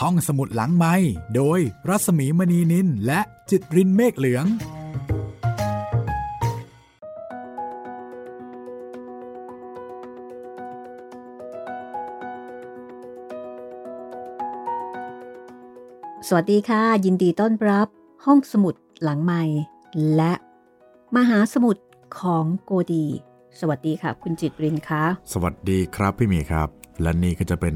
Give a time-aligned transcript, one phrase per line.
[0.00, 0.94] ห้องสมุดหลังไม้
[1.36, 3.20] โดยรัสมีมณีนินและ
[3.50, 4.46] จิตรินเมฆเหลือง
[16.28, 17.88] สวัสดีค่ะ ยินดีต้อนรับ
[18.24, 19.42] ห้องสมุดหลังไม้
[20.14, 20.32] และ
[21.16, 21.76] มหาสมุด
[22.18, 23.06] ของโกดี
[23.60, 26.68] สวัสดีค่ะ คุณจิตรินคะ สวัสดีครับพี่หมีครับ
[27.02, 27.74] และนี่ก็จะเป็น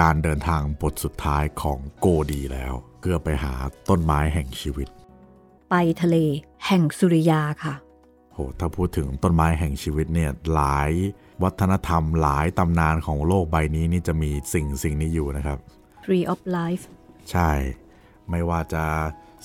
[0.00, 3.54] การเดินทางบทสุดท้ายของโกดีแล้ว เพื่อไปหา
[3.88, 4.88] ต้นไม้แห่งชีวิต
[5.70, 6.16] ไปทะเล
[6.66, 7.74] แห่งสุริยาค่ะ
[8.32, 10.90] โห ถ้าพูดถึงต้นไม้แห่งชีวิตเนี่ยหลาย
[11.42, 15.58] วัฒนธรรมหลายตำนานของโลกใบนี้นี่จะมีสิ่งสิ่งนี้อยู่นะครับ
[16.04, 16.84] Tree of Life
[17.30, 17.50] ใช่
[18.30, 18.84] ไม่ว่าจะ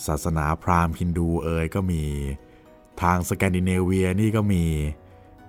[0.06, 2.04] ศาสนาพราหมณ์ฮินดูเอยก็มี
[3.02, 4.64] ทางสแกนดิเนเวียนี่ก็มี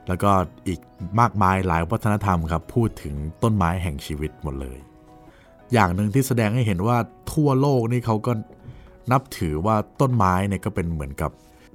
[0.09, 0.33] แล้วก็
[0.67, 0.81] อีก
[1.21, 4.79] มากมายหลายวัฒนธรรมครับ พูดถึงต้นไม้แห่งชีวิตหมดเลย
[5.75, 6.97] อย่างหนึ่งที่แสดงให้เห็นว่า
[7.33, 8.33] ทั่วโลกนี่เขาก็
[9.13, 11.31] นับถือว่าต้นไม้เนี่ยก็เป็นเหมือนกับ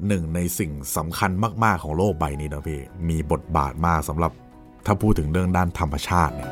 [0.07, 1.31] หนึ่งในสิ่งสำคัญ
[1.63, 4.31] มาก ๆ ของโลกใบนี้นะพี่ มีบทบาทมากสำหรับ
[4.85, 6.49] ถ้าพูดถึงเรื่องด้านธรรมชาติเนี่ย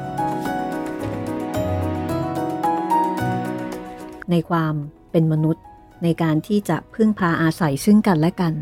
[4.31, 4.73] ในความ
[5.11, 5.63] เป็นมนุษย์
[6.03, 8.53] ในการที่จะพึ่งพาอาศัยซึ่งกันและกัน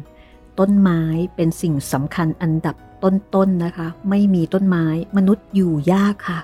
[0.60, 1.02] ต้นไม้
[1.36, 4.86] เป็นสิ่งสำคัญอันดับต้นๆนนะคะ ไม่มีต้นไม้
[5.18, 6.40] มนุษย์อยู่ยากค่ะ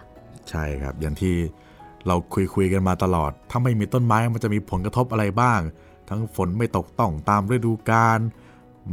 [0.49, 1.35] ใช่ครับอย่างที่
[2.07, 5.59] เราคุยคุยกันมาตลอด ถ้าไม่มีต้นไม้มันจะมีผลกระทบอะไรบ้าง
[6.09, 8.19] ทั้งฝนไม่ตกต้องตามฤดูกาล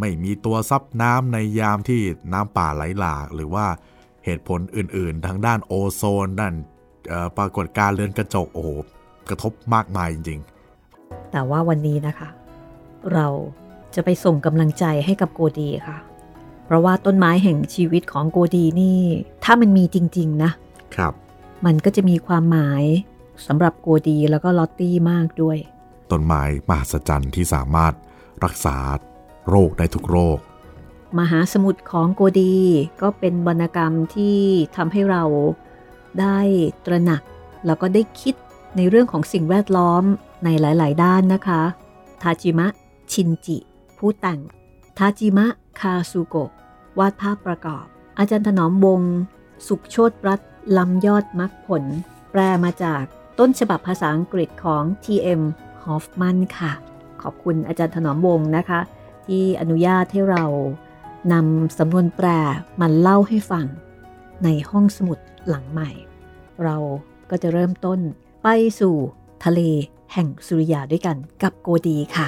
[0.00, 2.00] ไม่มีตัวซับน้ำในยามที่
[2.32, 3.66] น้ำป่าไหลหลาก หรือว่า
[4.24, 6.54] เหตุผลอื่น ๆ ทางด้านโอโซน ด้าน
[7.08, 8.68] เอ่อปรากฏการณ์เรือนกระจก โอ้โห
[9.28, 10.40] กระทบมากมายจริง
[11.32, 12.28] แต่ว่าวันนี้นะคะ
[13.14, 13.26] เรา
[13.94, 15.98] จะไปส่งกำลังใจให้กับโกดีค่ะ
[16.64, 19.00] เพราะว่าต้นไม้แห่งชีวิตของโกดีนี่
[19.44, 21.14] ถ้ามันมีจริง ๆ นะๆครับ
[21.64, 22.84] มันก็จะมีความหมาย
[23.46, 25.58] สำหรับโกดีแล้วก็ลอตตี้มากด้วย
[26.10, 27.92] ต้นไม้มหัศจรรย์ที่สามารถ
[28.44, 28.76] รักษา
[29.48, 30.38] โรคได้ทุกโรค
[31.18, 32.56] มหาสมุทรของโกดี
[33.02, 34.38] ก็เป็นวรรณกรรมที่
[34.76, 35.24] ทำให้เรา
[36.20, 36.38] ได้
[36.86, 37.22] ตระหนัก
[37.66, 38.34] แล้วก็ได้คิด
[38.76, 40.04] ในเรื่องของสิ่งแวดล้อม
[40.44, 41.62] ในหลาย ๆ ด้านนะคะ
[42.22, 42.66] ทาจิมะ
[43.12, 43.58] ชินจิ
[43.98, 44.40] ผู้แต่ง
[44.98, 45.46] ทาจิมะ
[45.80, 46.50] คาซูโกะ
[46.98, 47.84] วาดภาพประกอบ
[48.18, 49.12] อาจารย์ถนอมวงศ์
[49.66, 51.84] สุขโชตรัตน์ ลำยอดมักผล
[52.30, 53.02] แปลมาจาก
[53.38, 55.42] ต้นฉบับภาษาอังกฤษของ T.M.
[55.84, 56.72] Hoffman ค่ะ
[57.22, 58.80] ขอบคุณอาจารย์ถนอมวงศ์นะคะ
[59.26, 60.44] ที่อนุญาตให้เรา
[61.32, 62.26] นำสำนวนแปล
[62.80, 63.66] มาเล่าให้ฟัง
[64.44, 65.18] ในห้องสมุด
[65.48, 65.90] หลังใหม่
[66.64, 66.76] เรา
[67.30, 68.00] ก็จะเริ่มต้น
[68.42, 68.48] ไป
[68.80, 68.96] สู่
[69.44, 69.60] ทะเล
[70.12, 72.26] แห่งสุริยาด้วยกันกับโกดีค่ะ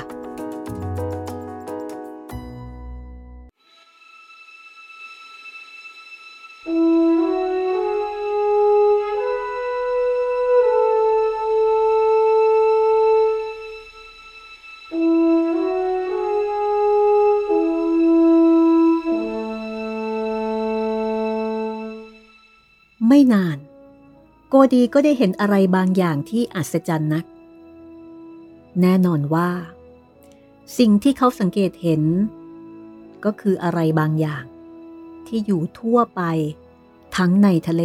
[23.32, 23.58] นาน
[24.48, 27.24] โกดีก็ได้เห็นอะไรบางอย่างที่อัศจรรย์นัก
[28.80, 29.50] แน่นอนว่า
[30.78, 32.02] สิ่งที่เขาสังเกตเห็น
[33.24, 34.44] ก็คืออะไรบางอย่าง
[35.26, 36.22] ที่อยู่ทั่วไป
[37.16, 37.84] ทั้งในทะเล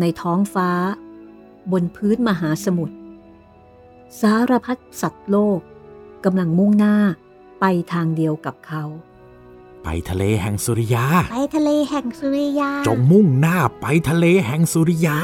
[0.00, 0.70] ในท้องฟ้า
[1.72, 2.96] บนพื้นมหาสมุทร
[4.20, 5.60] สารพัดสัตว์โลก
[6.24, 6.96] กำลังมุ่งหน้า
[7.60, 8.84] ไปทางเดียวกับเขา
[9.84, 15.18] ไปทะเลแห่งสุริยา ไปทะเลแห่งสุริยา จงมุ่งหน้าไปทะเลแห่งสุริยา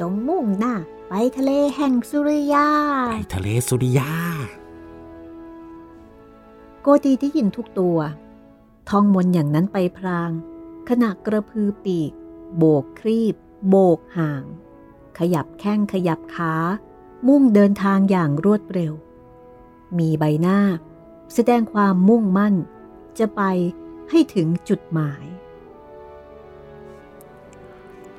[0.00, 0.74] จงมุ่งหน้า
[1.08, 2.66] ไปทะเลแห่งสุริยา
[3.10, 4.10] ไปทะเลสุริยา
[6.82, 7.98] โกตีได้ยินทุกตัว
[8.88, 10.30] ท่องมนต์อย่างนั้นไปพราง
[10.88, 12.12] ขณะกระพือปีก
[12.56, 13.34] โบกครีบ
[13.68, 14.42] โบกห่าง
[15.18, 16.54] ขยับแข้งขยับขา
[17.28, 18.92] มุ่งเดินทางอย่างรวดเร็ว
[19.98, 20.58] มีใบหน้า
[21.34, 22.54] แสดงความมุ่งมั่น
[23.18, 23.42] จะไป
[24.10, 25.24] ให้ถึงจุดหมาย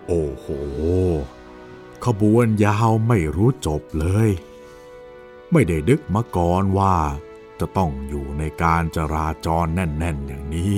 [0.07, 0.47] โอ้โห
[2.05, 4.29] ขบวนยาวไม่รู้จบเลย
[5.51, 6.95] ไม่ได้ดึกมาก่อนว่า
[7.59, 10.75] จะต้องอยู่ในการจราจรแน่น ๆ อย่างนี้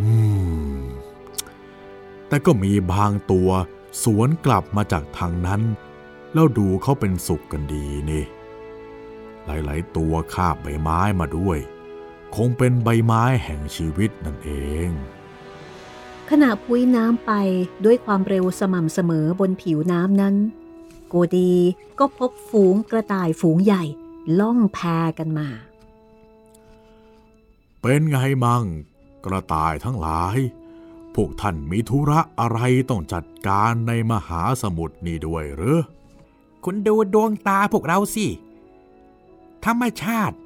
[0.00, 0.12] อื
[0.74, 0.78] ม
[2.28, 3.50] แต่ก็มีบางตัว
[4.02, 5.62] สวนกลับมาจากทางนั้น
[6.34, 8.24] แล้วดูเขาเป็นสุขกันดีนี่
[9.46, 11.58] หลาย ๆ ตัวคาบใบไม้มาด้วย
[12.36, 14.50] คงเป็นใบไม้แห่งชีวิตนั่นเอ
[14.88, 14.90] ง
[16.30, 17.32] ขณะพุ้ยน้ำไป
[17.84, 20.34] ด้วยความเร็วสม่ำเสมอบนผิวน้ำนั้น
[21.08, 21.54] โกดี
[21.98, 23.84] ก็พบฝูงกระต่ายฝูงใหญ่
[24.38, 24.78] ล่องแพ
[25.18, 25.48] กันมา
[27.82, 28.64] เป็นไงมั่ง
[29.24, 30.36] กระต่ายทั้งหลาย
[31.14, 32.58] พวกท่านมีธุระอะไร
[32.90, 35.78] ต้องจัดการในมหาสมุทรนี่ด้วยหรือ
[36.60, 38.26] โกคุณดูดวงตาพวกเราสิ
[39.64, 40.36] ธรรมชาติ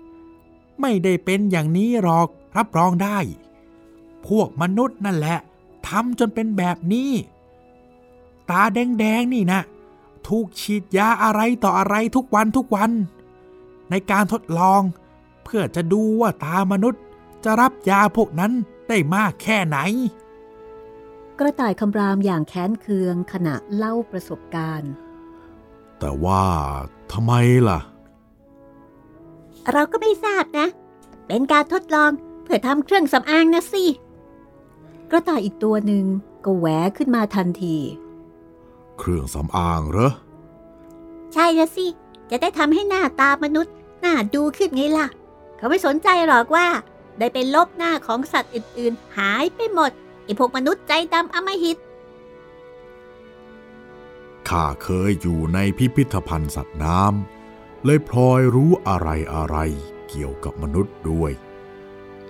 [0.82, 3.18] ไม่ได้เป็นอย่างนี้หรอกรับรองได้
[4.26, 5.38] พวกมนุษย์นั่นแหละ
[5.88, 7.10] ทำจนเป็นแบบนี้
[8.50, 9.60] ตาแดงๆนี่นะ
[10.28, 12.90] ถูกฉีดยาอะไรต่ออะไรทุกวันทุกวัน
[13.90, 14.82] ในการทดลอง
[15.44, 17.02] เพื่อจะดูว่าตามนุษย์
[17.44, 18.52] จะรับยาพวกนั้น
[18.88, 19.78] ได้มากแค่ไหน
[21.38, 24.92] กระต่ายคำรามอย่างแค้นเคืองขณะเล่าประสบการณ์
[25.98, 26.44] แต่ว่า
[27.12, 27.32] ทำไม
[27.68, 27.80] ล่ะ
[29.72, 30.66] เราก็ไม่ทราบนะ
[31.26, 32.10] เป็นการทดลอง
[32.42, 33.84] เพื่อทำเครื่องสำอางนะสิ
[35.10, 36.04] กระต่ายอีกตัวหนึ่ง
[36.44, 36.66] ก็แหว
[36.96, 37.76] ขึ้นมาทันที
[38.98, 40.12] เครื่องสำอางเหรอ
[41.32, 41.86] ใช่ละสิ
[42.30, 43.74] จะได้ทำให้หน้าตามนุษย์
[44.04, 45.06] น่าดูขึ้นไงล่ะ
[45.56, 46.66] เขาไม่สนใจหรอกว่า
[47.18, 49.90] ได้เป็นลบหน้าของสัตว์อื่น ๆ หายไปหมด
[50.24, 51.76] ไอพวกมนุษย์ใจดำอำมหิต
[54.48, 57.41] ข้าเคยอยู่ในพิพิธภัณฑ์สัตว์น้ำ
[57.84, 59.56] เลยพลอยรู้อะไรอะไร
[60.08, 61.32] เกี่ยวกับมนุษย์ด้วย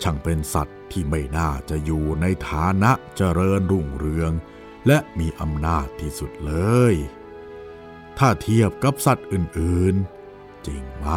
[0.03, 4.33] ช่างเป็นสัตว์ที่ไม่น่าจะอยู่ในฐานะเจริญรุ่งเรือง
[4.87, 6.55] และมีอำนาจที่สุดเล
[6.93, 6.95] ย
[8.19, 11.09] ถ้าเทียบกับสัตว์อื่นๆ จริงไหม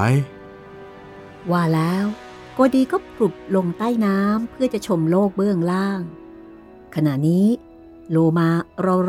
[1.52, 2.06] ว่าแล้ว
[2.54, 6.02] โกดีก็ปลุบลงใต้น้ำเพื่อจะชมโลกเบื้องล่าง
[6.96, 7.48] ขณะนี้
[8.12, 8.50] โลมา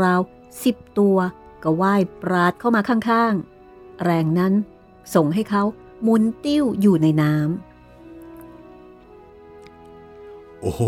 [0.03, 1.17] ราวๆสิบตัว
[1.63, 4.53] ก็ว่ายปราดเข้ามาข้างๆ แรงนั้น
[5.15, 5.63] ส่งให้เขา
[6.03, 7.47] หมุนติ้วอยู่ในน้ำ
[10.61, 10.83] โอ้โห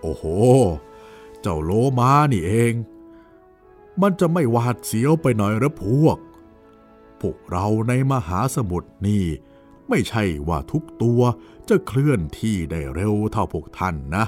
[0.00, 0.24] โอ้โห
[1.40, 2.72] เจ้าโลมานี่เอง
[4.02, 6.18] มันจะไม่หวาดเสียวไปหน่อยหรือพวก
[7.20, 9.24] พวกเราในมหาสมุทรนี่
[9.88, 11.20] ไม่ใช่ว่าทุกตัว
[11.68, 14.24] จะเคลื่อนที่ได้เร็วเท่าพวกท่านนะ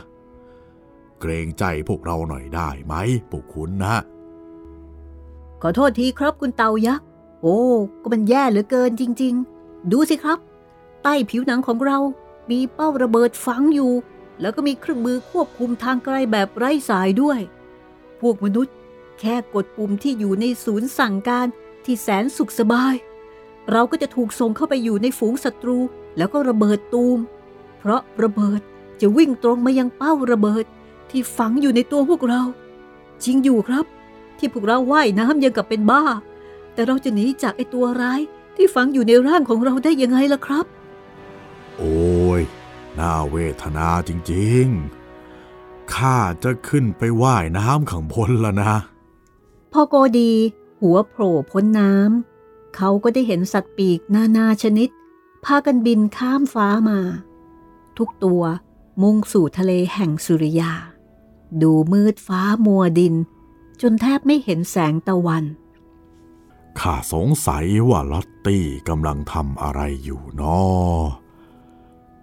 [1.21, 2.95] เกรงใจพวกเราหน่อยได้ไหม
[3.31, 3.97] พวกคุณนะ
[5.63, 7.08] ขอโทษทีครับคุณเตายักษ์
[7.43, 7.59] โอ้
[8.03, 10.39] ก็มันแย่เหลือเกินจริง ๆ ดูสิครับ
[11.03, 11.99] ใต้ผิวหนังของเรา
[12.51, 13.93] มีเป้าระเบิดฝังอยู่
[14.41, 17.41] แล้วก็มีเครื่องมือควบคุมทางไกลแบบไร้สายด้วย
[18.21, 18.75] พวกมนุษย์
[19.21, 21.47] แค่กดปุ่มที่อยู่ในศูนย์สั่งการ
[21.85, 22.95] ที่แสนสุขสบาย
[23.73, 25.79] เราก็จะถูกส่งเข้าไปอยู่ในฝูงศัตรู
[26.17, 27.19] แล้วก็ระเบิดตูม
[27.79, 28.61] เพราะระเบิด
[29.01, 30.65] จะวิ่งตรงมายังเป้าระเบิด
[31.11, 32.43] ที่ฝังอยู่ในตัวพวกเรา
[33.25, 33.85] จริงอยู่ครับ
[34.39, 36.03] ที่พวกเราว่ายน้ำยังกับเป็นบ้า
[36.79, 38.21] แต่เราจะหนีจากไอตัวร้าย
[38.57, 40.67] ที่ฝังอยู่ในร่างของเราได้ยังไงล่ะครับ
[41.77, 42.43] โอ้ย
[42.99, 48.75] น่าเวทนาจริงๆ ข้าจะขึ้นไปว่ายน้ำข้างบนแล้วนะ
[49.73, 50.33] พอโกดี
[50.81, 54.89] หัวโผล่พ้นน้ำ เขาก็ได้เห็นสัตว์ปีกนานาชนิด
[55.45, 57.01] พากันบินข้ามฟ้ามา
[57.99, 58.43] ทุกตัว
[59.03, 60.73] มุ่งสู่ทะเลแห่งสุริยา
[61.63, 63.15] ดูมืดฟ้ามัวดิน
[63.81, 65.47] จนแทบไม่เห็นแสงตะวัน
[66.81, 70.63] ข้าสงสัยว่าลอตตี้กำลังทำอะไรอยู่นอ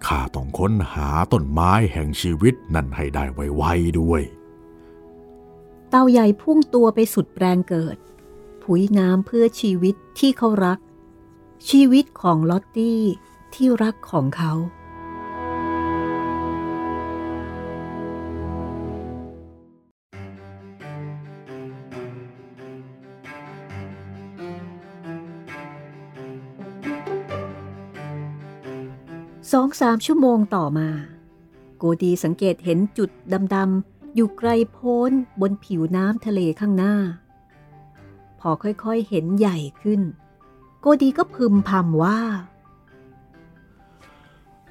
[0.06, 4.22] ข้าต้องค้นหาต้นไม้แห่งชีวิตนั่นให้ได้ไวๆด้วย
[5.90, 7.98] เต่าใหญ่พุ่งตัวไปสุดแรงเกิด
[8.64, 10.80] ผุยน้ำเพื่อชีวิตที่เขารัก
[11.70, 13.02] ชีวิตของลอตตี้
[13.54, 14.54] ที่รักของเขา
[29.52, 30.90] สองสามชั่วโมงต่อมา
[31.78, 33.10] โกดีสังเกตเห็นจุด
[33.56, 35.12] ดำๆอยู่ไกลโพ้น
[35.42, 36.96] บนผิวน้ำทะเลข้างหน้า
[38.40, 40.02] พอค่อยๆเห็นใหญ่ขึ้น
[40.82, 42.20] โกดีก็พึมพำว่า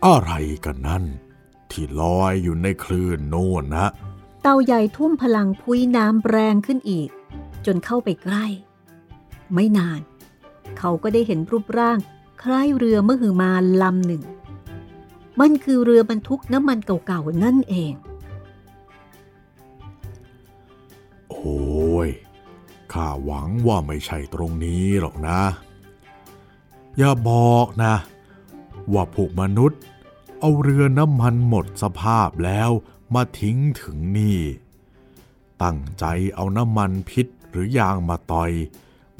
[0.04, 0.32] อะไร
[0.64, 1.04] กันนั่น
[1.70, 3.86] ที่ลอยอยู่ในคลื่นโน่นนะ
[4.42, 7.08] เต่าใหญ่ทุ่มพลังพุ้ยน้ำแรงขึ้นอีก
[7.66, 8.46] จนเข้าไปใกล้
[9.54, 10.00] ไม่นาน
[10.78, 11.98] เขาก็ได้เห็นรูปร่าง
[12.42, 13.50] คล้ายเรือมหึมา
[13.82, 14.22] ลำหนึ่ง
[15.40, 17.92] มันคือเรือบรรทุกน้ำมันเก่าๆนั่นเอง
[21.30, 22.08] โอ้ย
[22.92, 25.40] ข้าหวังว่าไม่ใช่ตรงนี้หรอกนะ
[26.98, 27.94] อย่าบอกนะ
[28.92, 29.80] ว่าพวกมนุษย์
[30.40, 32.70] เอาเรือน้ำมันหมดสภาพแล้ว
[33.14, 34.40] มาทิ้งถึงนี่
[35.62, 38.52] ตั้งใจเอาน้ำมันพิษหรือยางมาต่อย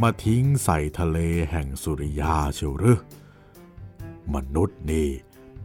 [0.02, 1.18] มาทิ้งใส่ทะเล
[1.50, 3.00] แห่งสุริยาเชียวหรือ
[4.34, 5.08] มนุษย์นี่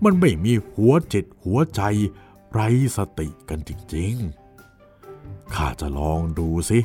[0.03, 1.81] มันไม่มีหัวจิตหัวใจ
[2.51, 6.79] ไร้สติกันจริงๆ ข้าจะลองดูสิ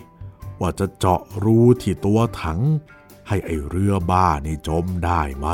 [0.60, 2.60] ว่าจะเจาะรูที่ตัวถัง
[3.28, 5.46] ให้ไอเรือบ้านี่จมได้ไหม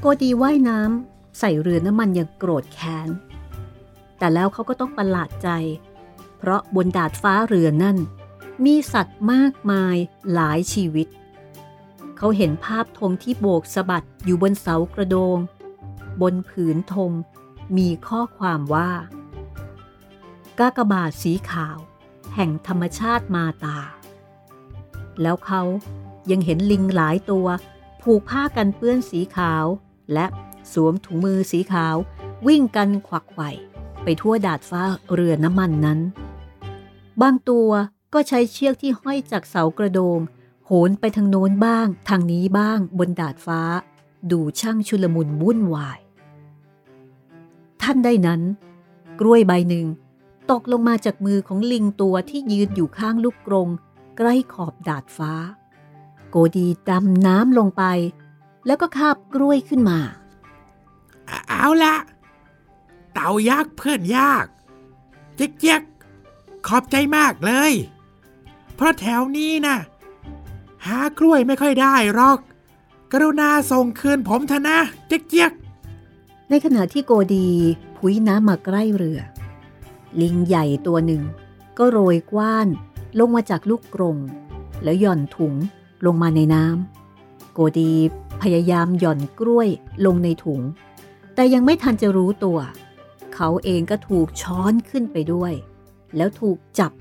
[0.00, 3.08] โกดีว่ายน้ำใส่เรือน้ำมันอย่างโกรธแค้น
[4.18, 5.48] แต่แล้วเขาก็ต้องประหลาดใจ
[6.38, 7.98] เพราะบนดาดฟ้าเรือนั่น
[8.64, 9.96] มีสัตว์มากมาย
[10.34, 11.08] หลายชีวิต
[12.24, 15.38] เขาเห็นภาพธงที่โบกสะบัดอยู่บนเสากระโดง
[16.22, 17.12] บนผืนธง
[17.76, 18.90] มีข้อความว่า
[20.58, 21.78] กากบาทสีขาว
[22.34, 23.78] แห่งธรรมชาติมาตา
[25.22, 25.62] แล้วเขา
[26.30, 27.46] ยังเห็นลิงหลายตัว
[28.02, 29.64] ผูกผ้ากันเปื้อนสีขาว
[30.12, 30.26] และ
[30.72, 31.96] สวมถุงมือสีขาว
[32.46, 33.50] วิ่งกันขวักไขว่
[34.02, 34.82] ไปทั่วดาดฟ้า
[35.14, 36.00] เรือน้ำมันนั้น
[37.22, 37.70] บางตัว
[38.14, 40.20] ก็ใช้เชือกที่ห้อยจากเสากระโดง
[40.66, 43.60] โหนไปทางโน้นบ้าง ทางนี้บ้างบนดาดฟ้า
[44.30, 45.98] ดูช่างชุลมุนวุ่นวาย
[47.82, 48.40] ท่านได้นั้น
[49.20, 49.86] กล้วยใบหนึ่ง
[50.50, 53.68] ตกลงมาจากมือของลิงตัวที่ยืนอยู่ข้างลูกกรง
[54.16, 55.32] ใกล้ขอบดาดฟ้า
[56.30, 57.82] โกดีดำน้ำลงไป
[58.66, 59.98] แล้วก็คาบกล้วยขึ้นมา
[61.48, 61.96] เอาละ
[63.12, 64.46] เต่ายักษ์เพื่อนยาก
[65.36, 65.82] เจ๊กเจ๊ก
[66.66, 67.72] ขอบใจมากเลย
[68.74, 69.76] เพราะแถวนี้นะ
[70.86, 72.38] หากล้วยไม่ค่อยได้หรอก
[73.12, 75.52] กรุณาส่งคืนผมเถอะนะ เจ๊กเจ๊ก
[76.48, 77.48] ในขณะที่โกดี
[77.96, 79.20] พุ้ยน้ำมาใกล้เรือ
[80.20, 81.22] ลิงใหญ่ตัวหนึ่ง
[81.78, 82.68] ก็โรยกว้าน
[83.18, 84.16] ลงมาจากลูกกรง
[84.82, 85.54] แล้วหย่อนถุง
[86.06, 87.92] ลงมาในน้ำโกดี
[88.42, 89.68] พยายามหย่อนกล้วย
[90.06, 90.60] ลงในถุง
[91.34, 92.58] แต่ยังไม่ทันจะรู้ตัว
[93.34, 95.52] เขาเองก็ถูกช้อนขึ้นไปด้วย
[96.16, 96.92] แล้วถูกจับ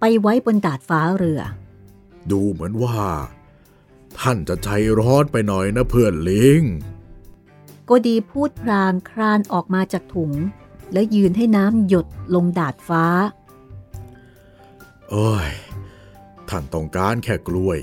[0.00, 1.40] ไปไว้บนดาดฟ้าเรือ
[2.32, 3.02] ดูเหมือนว่า
[4.18, 4.68] ท่านจะใจ
[4.98, 6.62] ร้อนไปหน่อยนะเพื่อนลิง
[7.84, 10.32] โกดีพูดพรางครานออกมาจากถุง
[10.92, 13.04] แล้วยืนให้น้ำหยดลงดาดฟ้า
[15.10, 15.50] เอ้ย
[16.48, 17.78] ท่านต้องการแค่กล้วย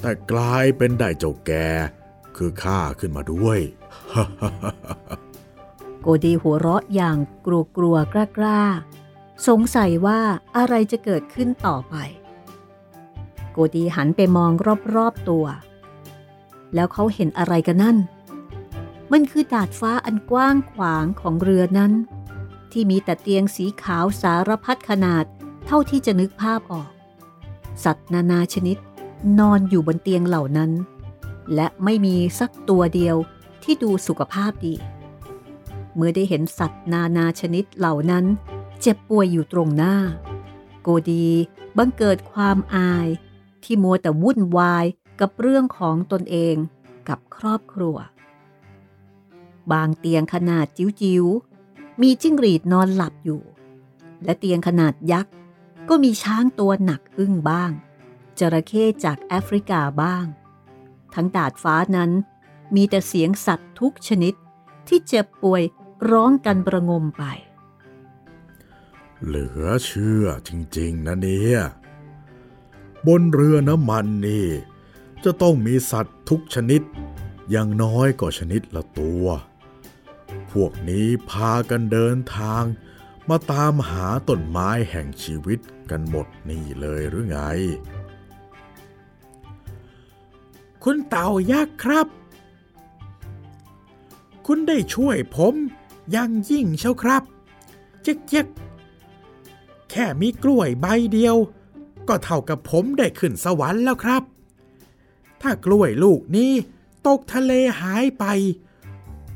[0.00, 1.52] แต่กลายเป็นได้เจ้าแก
[2.36, 3.58] คือข้าขึ้นมาด้วย
[6.00, 7.16] โกดีหัวเราะอย่าง
[7.46, 10.20] กลัวกลัวกล้ากล้าๆสงสัยว่า
[10.56, 11.94] อะไรจะเกิดขึ้นต่อไป
[13.52, 14.50] โกดีหันไปมอง
[14.94, 15.46] รอบๆตัว
[16.74, 17.96] แล้วเขาเห็นอะไรกันนั่น
[19.12, 21.92] มันคือดาดฟ้าอันกว้างขวางของเรือนั้น
[22.72, 25.24] ที่มีแต่เตียงสีขาวสารพัดขนาด
[25.66, 26.90] เท่าที่จะนึกภาพออก
[27.84, 28.76] สัตว์นานาชนิด
[29.38, 30.70] นอนอยู่บนเตียงเหล่านั้น
[31.54, 33.16] และไม่มีสักตัวเดียว
[33.62, 34.74] ที่ดูสุขภาพดี
[35.94, 38.24] เมื่อได้เห็นสัตว์นานาชนิดเหล่านั้น
[38.80, 39.94] เจ็บป่วยอยู่ตรงหน้า
[40.82, 41.26] โกดี
[41.76, 43.06] บังเกิดความอาย
[43.64, 44.84] ที่มัวแต่วุ่นวาย
[45.20, 46.56] กับเรื่องของตนเอง
[47.08, 47.96] กับครอบครัว
[49.72, 53.42] บางเตียงขนาดจิ๋วๆ มีจิ้งหรีดนอนหลับอยู่
[54.24, 55.32] และเตียงขนาดยักษ์
[55.88, 57.70] ก็มีช้างตัวหนักอึ้งบ้าง
[58.38, 60.24] จระเข้จากแอฟริกาบ้าง
[61.14, 62.10] ทั้งดาดฟ้านั้น
[62.74, 64.34] มีแต่เสียงสัตว์ทุกชนิด
[64.88, 65.62] ที่เจ็บป่วย
[66.10, 67.24] ร้องกันประงมไป
[69.26, 71.60] เหลือเชื่อจริง ๆ นะเนี่ย
[73.06, 74.46] บนเรือน้ำมันนี่
[75.24, 76.82] จะต้องมีสัตว์ทุกชนิด
[77.50, 79.24] อย่างน้อยก็ชนิดละตัว
[80.50, 82.64] พวกนี้พากันเดินทาง
[83.28, 87.38] มาตามหาต้นไม้แห่งชีวิตกันหมดนี่เลยหรือไง
[90.84, 92.06] คุณเต่ายักษ์ครับ
[94.46, 95.54] คุณได้ช่วยผม
[96.14, 97.22] ยังยิ่งเชียวครับ
[98.02, 98.46] เจ๊กเจ๊ก
[99.90, 101.36] แค่มีกล้วยใบเดียว
[102.10, 104.22] ก็เท่ากับผมได้ขึ้นสวรรค์แล้วครับ
[105.40, 106.52] ถ้ากล้วยลูกนี้
[107.06, 108.24] ตกทะเลหายไป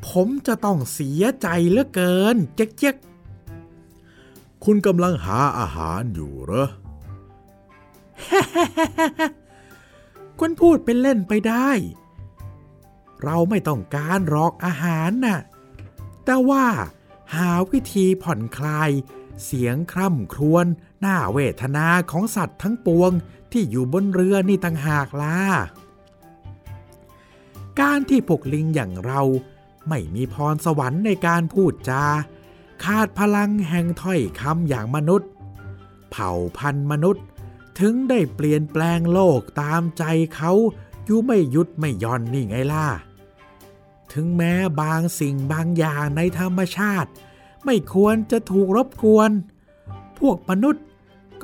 [0.06, 2.96] ผมจะต้องเสียใจเหลือเกิน เจ๊กเจ๊ก
[4.64, 6.68] คุณกำลังหาอาหารอยู่เหรอ
[10.40, 11.70] คุณพูดเป็นเล่นไปได้
[13.22, 15.40] เราไม่ต้องการรอกอาหารน่ะ
[16.24, 16.66] แต่ว่า
[17.34, 18.90] หาวิธีผ่อนคลาย
[19.44, 20.66] เสียงคร่ำครวญ
[21.04, 23.10] หน้าเวทนาของสัตว์ทั้งปวง
[23.52, 25.38] ที่อยู่บนเรือนี่ต่างหากล่ะ
[27.80, 29.22] การที่พวกลิงอย่างเรา
[29.88, 32.04] ไม่มีพรสวรรค์ในการพูดจา
[32.84, 35.28] ขาดพลังแห่งถ้อยคำอย่างมนุษย์
[36.10, 37.24] เผ่าพันธุ์มนุษย์
[37.78, 40.04] ถึงได้เปลี่ยนแปลงโลกตามใจ
[40.36, 40.52] เขา
[41.04, 42.86] อยู่ไม่หยุดไม่หย่อนนี่ไงล่ะ
[44.12, 47.10] ถึงแม้บางสิ่งบางอย่างในธรรมชาติ
[47.64, 49.30] ไม่ควรจะถูกรบกวน
[50.18, 50.84] พวกมนุษย์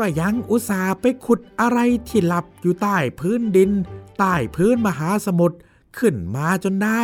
[0.00, 1.78] ก็ยังอุตส่าห์ไปขุดอะไร
[2.08, 3.70] ที่หลับอยู่ใต้พื้นดิน
[4.18, 5.58] ใต้พื้นมหาสมุทร
[5.98, 7.02] ขึ้นมาจนได้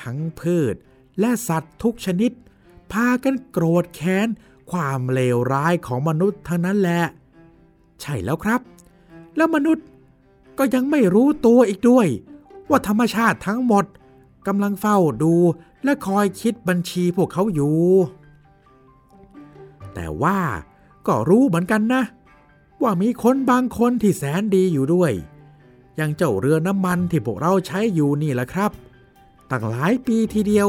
[0.00, 0.74] ทั้งพืช
[1.20, 2.32] และสัตว์ทุกชนิด
[2.92, 4.28] พากันโกรธแค้น
[4.70, 7.02] ความเลวร้ายของมนุษย์ทั้งนั้นแหละ
[8.00, 8.60] ใช่แล้วครับ
[9.36, 9.86] แล้วมนุษย์
[10.58, 12.06] ก็ยังไม่รู้ตัวอีกด้วย
[12.70, 13.84] ว่าธรรมชาติทั้งหมด
[14.46, 15.34] กำลังเฝ้าดู
[15.84, 17.76] และคอยคิดบัญชีพวกเขาอยู่
[19.94, 20.38] แต่ว่า
[21.10, 22.02] ก็รู้เหมือนกันนะ
[22.82, 25.12] ว่ามีคนบางคนที่แสนดีอยู่ด้วย
[25.96, 28.70] อย่างเจ้าเรือน้ำมันที่พวกเราใช้อยู่นี่แหละครับ
[29.50, 30.68] ตั้งหลายปีทีเดียว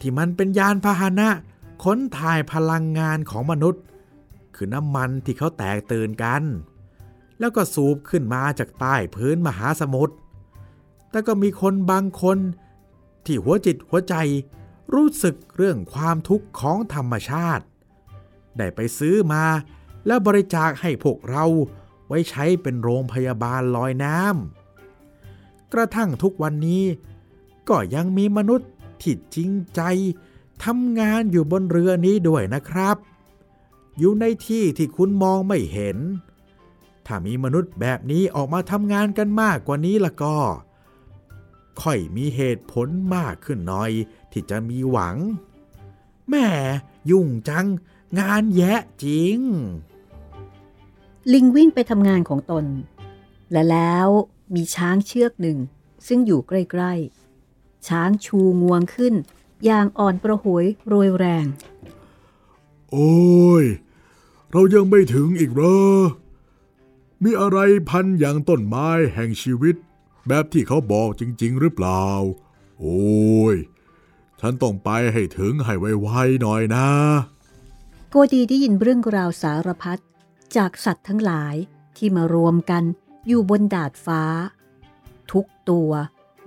[0.00, 1.28] ที่มันเป็นยานพาหนะ
[1.82, 3.82] ขนถ่ายพลังงานของมนุษย์
[4.54, 6.42] คือน้ำมันที่เขาแตกตื่นกัน
[7.38, 10.14] แล้วก็สูบขึ้นมาจากใต้พื้นมหาสมุทร
[11.10, 12.38] แต่ก็มีคนบางคน
[13.24, 14.14] ที่หัวจิตหัวใจ
[14.94, 17.64] รู้สึกเรื่องความทุกข์ของธรรมชาติ
[18.56, 19.44] ได้ไปซื้อมา
[20.06, 21.44] แล้วบริจาคให้พวกเรา
[22.06, 26.84] ไว้ใช้เป็นโรงพยาบาลลอยน้ำกระทั่งทุกวันนี้
[27.68, 28.68] ก็ยังมีมนุษย์
[29.02, 29.80] ที่จริงใจ
[30.64, 32.96] ทำงานอยู่บนเรือนี้ด้วยนะครับ
[33.98, 35.98] อยู่ในที่ที่คุณมองไม่เห็น
[37.06, 40.38] ถ้ามีมนุษย์แบบนี้ออกมาทำงานกันมากกว่านี้ละก็
[41.82, 43.90] ค่อยมีเหตุผลมากขึ้นหน่อย
[44.32, 45.16] ที่จะมีหวัง
[46.30, 46.46] แม่
[47.10, 47.66] ยุ่งจัง
[48.18, 49.38] งานแยะจริง
[51.32, 52.64] ลิงวิ่งไปทำงานของตน
[53.52, 54.08] และแล้ว
[54.54, 55.58] มีช้างเชือกหนึ่ง
[56.06, 56.92] ซึ่งอยู่ใกล้
[57.40, 59.14] ๆ ช้างชูงวงขึ้น
[59.64, 61.46] อย่างอ่อนประหวยโรยแรง
[62.90, 63.64] โอ้ย
[64.50, 65.78] เรายังไม่ถึงอีกเหรอ
[67.22, 69.76] มีอะไรพันอย่างต้นไม้แห่งชีวิต
[70.28, 72.04] แบบที่เขาบอกจริง ๆ หรือเปล่า
[72.80, 73.56] โอ้ย
[74.40, 76.88] ฉันต้องไปให้ถึงให้ไวๆหน่อยนะ
[78.10, 80.02] โกดีได้ยินเรื่องราวสารพัด
[80.56, 81.54] จากสัตว์ทั้งหลาย
[81.96, 82.84] ที่มารวมกัน
[83.26, 84.22] อยู่บนดาดฟ้า
[85.32, 85.90] ทุกตัว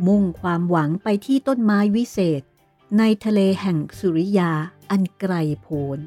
[0.08, 2.42] มุ่งความหวังไปที่ต้นไม้วิเศษ
[2.98, 4.52] ในทะเลแห่งสุริยา
[4.90, 6.00] อันไกลโพ้น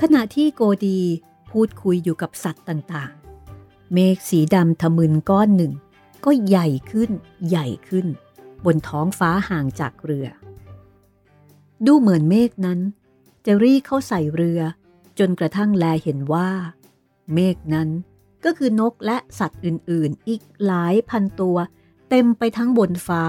[0.00, 1.00] ขณะที่โกดี
[1.50, 5.72] พูดคุยอยู่กับสัตว์ต่างๆ เมฆสีดำทะมึนก้อนหนึ่ง
[6.24, 7.10] ก็ใหญ่ขึ้น
[7.48, 8.06] ใหญ่ขึ้น
[8.64, 10.28] บนท้องฟ้าห่างจากเรือ
[11.86, 12.80] ดูเหมือนเมฆนั้น
[13.46, 14.60] จะรีเข้าใส่เรือ
[15.18, 16.50] จนกระทั่งแลเห็นว่า
[17.34, 17.88] เมฆนั้น
[18.44, 21.56] ก็คือนกและสัตว์อื่นๆ อีกหลายพันตัว
[22.10, 23.24] เต็มไปทั้งบนฟ้า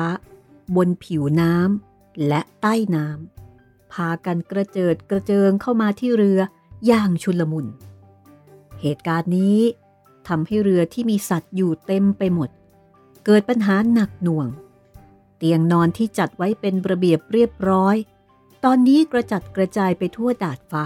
[0.76, 6.40] บนผิวน้ำและใต้น้ำพากันกระเจิดกระเจิงเข้ามาที่เรือ
[6.88, 7.66] อย่างชุลมุน
[8.82, 9.60] เหตุการณ์นี้
[10.28, 12.50] ทำให้เรือที่มีสัตว์อยู่เต็มไปหมด
[13.32, 14.48] เกิดปัญหาหนักหน่วง
[15.38, 17.96] เตียงนอนที่จัดไว้เป็นระเบียบเรียบร้อย
[18.63, 20.86] ตอนนี้กระจัดกระจายไปทั่วดาดฟ้า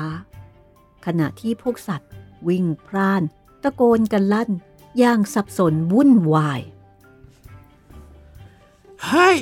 [1.06, 2.12] ขณะที่พวกสัตว์
[2.47, 3.23] วิ่งพร่าน
[3.63, 4.51] ตะโกนกันลั่น
[4.99, 6.62] อย่างสับสนวุ่นวาย
[9.06, 9.38] เฮ้ย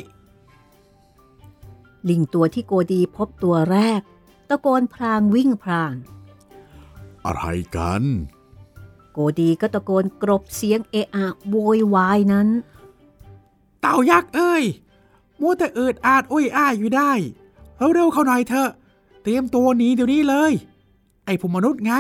[2.10, 4.02] ลิงตัวที่โกดีพบตัวแรก
[4.50, 5.94] ตะโกนพลางวิ่งพลาง
[7.26, 8.04] อะไรกัน
[9.14, 12.50] โกดีก็ตะโกนกรบเสียงเอะอะโวยวายนั้น
[13.82, 14.64] เต่ายักษ์เอ้ย
[15.42, 17.12] มัวแต่เอิดอาดอุ้ยอ้ายอยู่ได้
[17.94, 18.70] เร็วๆเข้าหน่อยเถอะ
[19.24, 20.52] เตรียมตัวหนีเดี๋ยวนี้เลย
[21.26, 21.94] ไอ้พวกมนุษย์ไง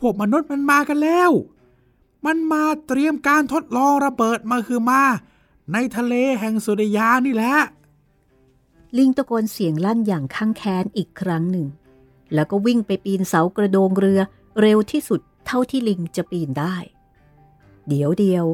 [0.00, 1.30] พวกมนุษย์มันมากันแล้ว
[2.26, 5.02] มันมาเตรียมการทดลองระเบิดมาคือมา
[5.72, 7.54] ในทะเลแห่งสุริยานี่แหละ
[8.96, 11.66] ลิงตะโกนเสียงลั่นอย่างข้างแค้นอีกครั้งหนึ่ง
[12.34, 14.20] แล้วก็วิ่งไปปีนเสากระโดงเรือ
[14.60, 16.76] เร็วที่สุดเท่าที่ลิงจะปีนได้
[17.88, 18.44] เดี๋ยวเดียว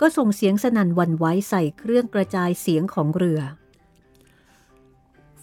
[0.00, 3.40] ก็ส่งเสียงสนั่นหวันไหวใส่เครื่องกระจายเสียงของเรือ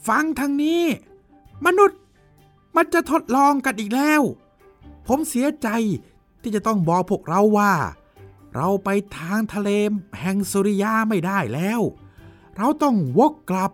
[0.08, 0.84] ฟังทางนี้
[1.66, 2.00] มนุษย์
[2.76, 4.22] มันจะทดลองกันอีกแล้ว
[5.08, 5.68] ผมเสียใจ
[6.42, 7.74] ที่จะต้องบอกพวกเราว่า
[8.56, 9.70] เราไปทางทะเล
[10.20, 11.82] แห่งสุริยาไม่ได้แล้ว
[12.58, 13.72] เราต้องวกกลับ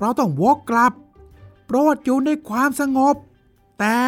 [0.00, 0.92] เราต้องวกกลับ
[1.66, 3.16] โปรดอยู่ในความสงบ
[3.78, 3.98] แต่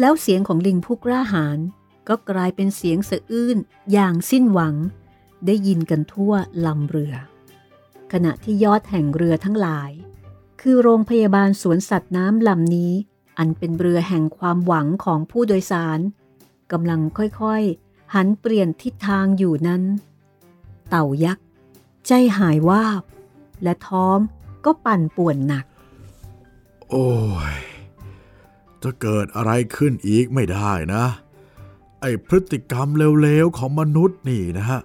[0.00, 1.58] แล้วเสียงของลิงผู้กล้าหาญ
[2.08, 3.56] ก็กลายเป็นเสียงสะอื้น
[3.92, 4.74] อย่างสิ้นหวัง
[5.46, 6.32] ได้ยินกันทั่ว
[6.66, 7.14] ลำเรือ
[8.12, 9.90] ขณะที่ยอดแห่งเรือทั้งหลาย
[10.60, 12.92] คือโรงพยาบาลสวนสัตว์น้ำลำนี้
[13.38, 15.98] อันเป็นเรือแห่งความหวังของผู้โดยสาร
[16.72, 19.82] กำลังค่อยๆ หันเปลี่ยนทิศทางอยู่นั้น
[20.88, 21.44] เต่ายักษ์
[22.06, 23.02] ใจหายวาบ
[23.62, 24.18] และท้อง
[24.64, 25.66] ก็ปั่นป่วนหนัก
[26.90, 27.08] โอ้
[27.54, 27.56] ย
[28.82, 31.04] จะเกิดอะไรขึ้นอีกไม่ได้นะ
[32.00, 32.88] ไอพฤติกรรม
[33.22, 34.80] เลวๆของมนุษย์นี่นะฮะ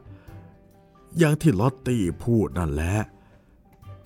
[1.18, 2.96] อย่างที่ลอตตี้พูดนั่นแหละ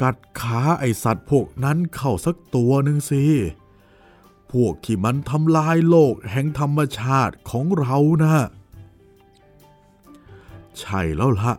[0.02, 3.24] กัดขาไอสัตว์พวกนั้นเข้าสักตัวหนึ่งสิ
[4.52, 8.36] พวกที่มันทำลายโลกแห่งธรรมชาติของเรานะ
[10.80, 11.54] ใช่แล้วละ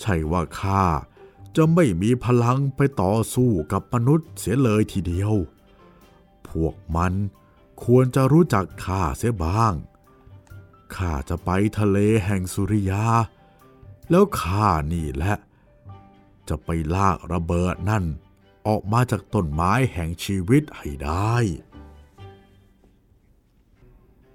[0.00, 0.84] ใช่ว่าข้า
[1.56, 5.32] จะไม่มีพลังไปต่อสู้กับมนุษย์เสียเลยทีเดียว
[6.48, 7.12] พวกมัน
[7.84, 9.74] ควรจะรู้จักข้าเสียบ้าง
[10.94, 13.04] ข้าจะไปทะเลแห่งสุริยา
[14.10, 15.36] แล้วข้านี่แหละ
[16.48, 18.04] จะไปลากระเบิดนั่น
[18.66, 21.34] ออกมาจากต้นไม้แห่งชีวิตให้ได้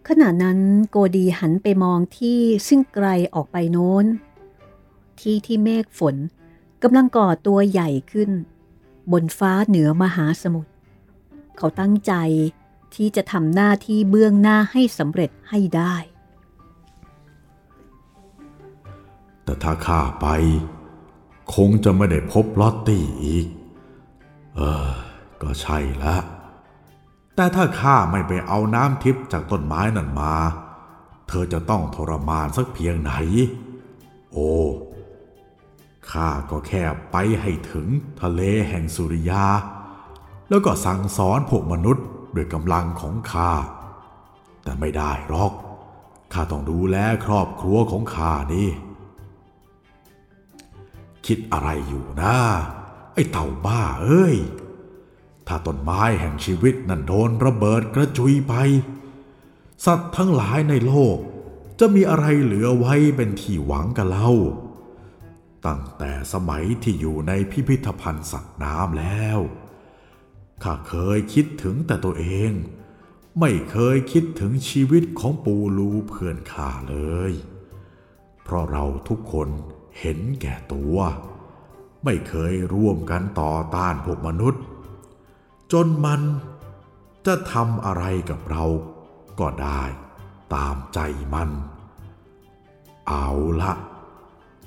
[0.08, 0.60] ขณะนั้น
[0.90, 4.06] โกดีหันไปมองที่ซึ่งไกลออกไปโน้น
[5.20, 6.16] ที่ที่เมฆฝน
[6.84, 8.32] กำลังก่อตัวใหญ่ขึ้น
[9.12, 10.72] บนฟ้าเหนือมหาสมุทร
[11.58, 12.14] เขาตั้งใจ
[12.96, 15.96] ที่จะทำหน้าที่เบื้องหน้าให้สำเร็จให้ได้
[19.44, 20.28] แต่ถ้าข้าไป
[21.56, 23.46] คงจะไม่ได้พบลอตตี้อีก
[24.56, 24.90] เออ
[25.42, 26.18] ก็ใช่ละ
[27.36, 30.34] แต่ถ้าข้าไม่ไปเอาน้ำทิพย์จากต้นไม้นั่นมา
[31.28, 33.14] เธอจะต้องทรมานสักเพียงไหน
[34.34, 34.52] โอ้
[36.12, 37.88] ข้าก็แค่ไปให้ถึง
[38.22, 39.46] ทะเลแห่งสุริยา
[40.50, 43.52] แล้วก็สั่งสอนพวกมนุษย์ด้วยกำลังของข้า
[44.64, 45.54] แต่ไม่ได้หรอก
[46.34, 48.70] ข้าต้องดูแลครอบครัวของข้านี่
[51.26, 52.38] คิดอะไรอยู่นะ
[53.14, 54.36] ไอ้เต่าบ้าเอ้ย
[55.48, 58.54] ถ้าต้นไม้แห่งชีวิตนั่นโดนระเบิดกระจุยไป
[59.86, 61.18] สัตว์ทั้งหลายในโลก
[61.80, 64.32] จะมีอะไรเหลือไว้เป็นที่หวังกันเล่า
[65.66, 69.40] ตั้งแต่สมัยที่อยู่ในพิพิธภัณฑ์สัตว์น้ำแล้ว
[70.64, 72.52] ข้าเคยคิดถึงแต่ตัวเอง
[73.40, 76.98] ไม่เคยคิดถึงชีวิตของปูรูเพื่อนข้าเล
[77.32, 77.34] ย
[78.44, 79.50] เพราะเราทุกคน
[79.81, 80.98] เเห็นแก่ตัว
[82.04, 84.64] ไม่เคยร่วมกันต่อต้านพวกมนุษย์
[85.72, 86.22] จนมัน
[87.26, 88.66] จะทำอะไรกับเรา
[89.40, 89.84] ก็ได้
[90.56, 91.00] ตามใจ
[91.34, 91.50] มัน
[93.10, 93.30] เอา
[93.62, 93.74] ละ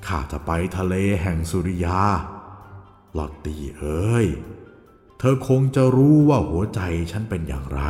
[0.06, 1.98] ข้าจะไปทะเลแห่งสุริยา
[3.18, 4.26] ลอตตี้เอ้ย
[5.18, 6.80] เธอคงจะรู้ว่าหัวใจ
[7.12, 7.82] ฉันเป็นอย่างไร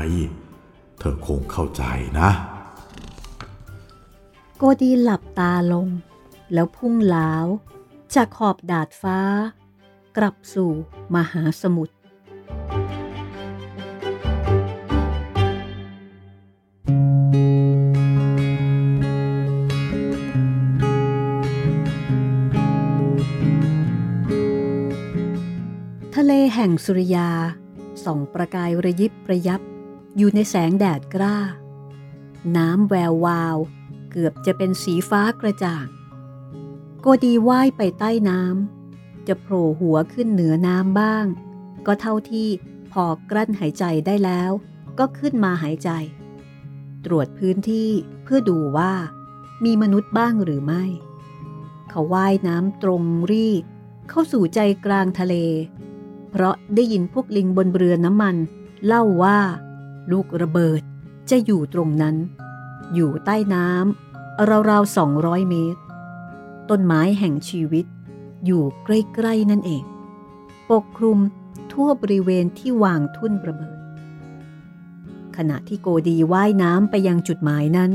[0.99, 1.85] เธอคงเข้าใจ
[2.21, 2.31] นะ
[4.57, 5.87] โกดีหลับตาลง
[6.53, 7.47] แล้วพุ่งล้าว
[8.15, 9.19] จากขอบดาดฟ้า
[10.17, 10.71] กลับสู่
[11.15, 11.95] มหาสมุทร
[26.15, 27.31] ทะเลแห่งสุริยา
[28.05, 29.61] ส่องประกายระยิบระยับ
[30.17, 31.37] อยู่ในแสงแดดกล้า
[32.57, 33.57] น้ำแวววาว
[34.11, 35.87] เกือบจะเป็นสีฟ้ากระจ่าง
[37.07, 41.27] โกดีว่ายไปใต้น้ำจะโผล่หัวขึ้นเหนือน้ำบ้าง
[41.87, 42.49] ก็เท่าที่
[42.93, 44.51] พอกลั้นหายใจได้แล้ว
[44.99, 45.91] ก็ขึ้นมาหายใจ
[47.05, 47.91] ตรวจพื้นที่
[48.23, 48.93] เพื่อดูว่า
[49.65, 50.85] มีมนุษย์บ้างหรือไม่
[51.91, 53.65] เขาว่ายน้ำตรงรีด
[54.09, 55.35] เข้าสู่ใจกลางทะเล
[56.31, 58.37] เพราะได้ยินพวกลิงบนเรือน้ำมัน
[58.87, 59.39] เล่าว่า
[60.11, 60.81] ลูกระเบิด
[61.31, 62.17] จะอยู่ตรงนั้น
[62.95, 65.81] อยู่ใต้น้ำราวๆสองร้อยเมตร
[66.71, 67.87] ต้นไม้แห่งชีวิต
[68.45, 69.85] อยู่ใกล้ๆนั่นเอง
[70.71, 71.19] ปกคลุม
[71.73, 73.79] ทั่วบริเวณที่วางทุ่นระเบิด
[75.37, 77.93] ขณะที่โกดีว่ายน้ำไปยังจุดหมายนั้น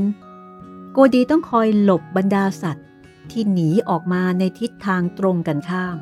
[0.92, 2.86] โกดีต้องคอยหลบบรรดาสัตว์
[3.30, 5.98] ที่หนีออกมาในทิศทางตรงกันข้าม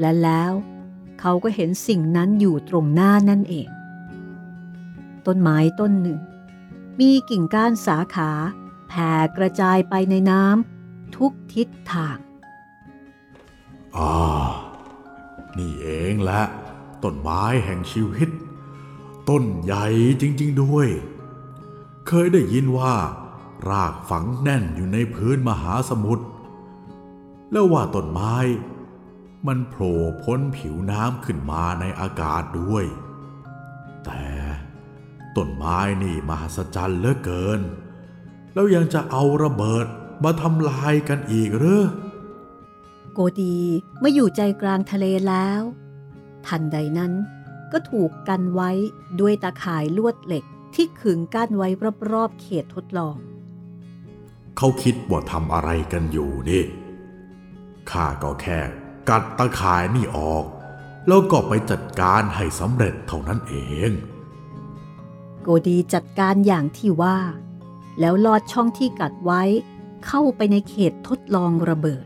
[0.00, 0.52] และแล้ว
[1.20, 3.68] เขาก็เห็นสิ่งนั้นอยู่ตรงหน้านั่นเอง
[5.26, 6.20] ต้นไม้ต้นหนึ่ง
[7.00, 8.30] มีกิ่งก้านสาขา
[8.88, 10.73] แผ่กระจายไปในน้ำ
[11.16, 12.18] ทุกทิศทาง
[13.96, 14.14] อ่า
[15.58, 16.42] นี่เองแหละ
[17.02, 18.28] ต้นไม้แห่งชีวิต
[19.28, 19.86] ต้นใหญ่
[20.20, 20.88] จริง ๆ ด้วย
[22.06, 22.94] เคยได้ยินว่า
[23.70, 26.24] รากฝังแน่นอยู่ในพื้นมหาสมุทร
[27.50, 28.36] แล้วว่าต้นไม้
[29.46, 32.84] มันโผล่พ้นผิวน้ำขึ้นมาในอากาศด้วย
[34.04, 34.24] แต่
[35.36, 37.60] ต้นไม้นี่มหัศจรรย์เหลือเกิน
[38.52, 39.86] แล้วยังจะเอาระเบิด
[40.24, 41.82] มาทำลายกันอีกหรือ
[43.12, 43.58] โกดี
[44.00, 45.62] เมื่ออยู่ใจกลางทะเลแล้ว
[46.46, 47.12] ทันใดนั้น
[47.72, 48.70] ก็ถูกกันไว้
[49.20, 51.68] ด้วยตาข่ายลวดเหล็กที่ขึงกั้นไว้
[52.12, 53.16] รอบๆเขตทดลอง
[54.56, 56.64] เขาคิดว่าทำอะไรกันอยู่นี่
[57.90, 58.58] ข้าก็แค่
[59.08, 60.44] กัดตะข่ายนี่ออก
[61.06, 63.54] แล้วก็ไปจัดการให้สำเร็จเท่านั้นเอ
[63.88, 63.90] ง
[65.42, 67.18] โกดีจัดการอย่างที่ว่า
[68.00, 69.42] แล้วลอดช่องที่กัดไว้
[70.06, 72.04] เข้าไปในเขตทดลองระเบิด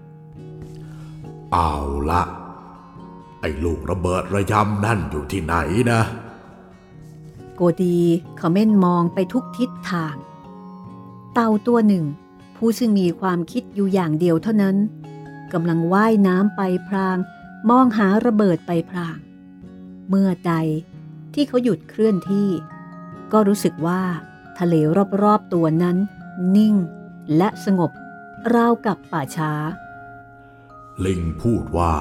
[1.53, 1.75] เอา
[2.11, 2.23] ละ
[3.41, 5.55] ไอ้ลูกระเบิดระยำนั่นอยู่ที่ไหน
[5.91, 6.03] นะ
[7.55, 7.99] โกดี
[8.37, 10.17] เขม่นมองไปทุกทิศทาง
[11.35, 12.05] เต่าตัวหนึ่ง
[12.57, 14.77] ผู้ซึ่งมีความคิดอยู่อย่างเดียวเท่านั้น
[15.53, 17.19] กำลังว่ายน้ำไปพราง
[17.71, 19.19] มองหาระเบิดไปพราง
[20.09, 20.55] เมื่อใด
[21.35, 22.49] ที่เขาหยุดเคลื่อนที่
[23.33, 24.03] ก็รู้สึกว่า
[24.59, 24.75] ทะเล
[25.23, 25.97] รอบๆตัวนั้น
[26.57, 26.75] นิ่ง
[27.37, 27.91] และสงบ
[28.55, 29.53] ราวกับป่าช้า
[31.05, 31.95] ลิงพูดว่า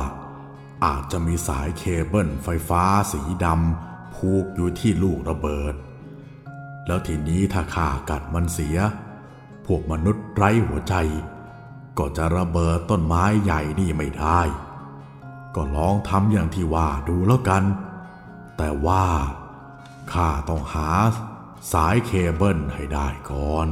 [0.86, 5.76] อาจจะมีสายเคเบิลไฟฟ้าสีดำผูกอยู่ที่ลูกระเบิด
[6.88, 8.78] แล้วทีนี้ถ้าข้ากัดมันเสีย
[9.66, 10.96] พวกมนุษย์ไร้หัวใจ
[11.98, 14.42] ก็จะระเบิดต้นไม้ใหญ่นี่ไม่ได้
[15.56, 17.64] ก็ลองทำอย่างที่ว่าดูแล้วกัน
[18.58, 19.06] แต่ว่า
[20.14, 20.90] ข้าต้องหา
[21.72, 23.68] สายเคเบิลให้ได้ก่อน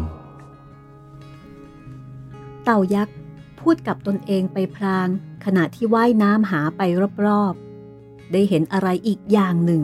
[2.66, 3.16] เต่ายักษ์
[3.60, 5.08] พูดกับตนเองไปพลาง
[5.46, 6.82] ขณะที่ว่ายน้ำหาไป
[7.26, 9.84] รอบๆ ได้เห็นอะไรอีกอย่างหนึ่ง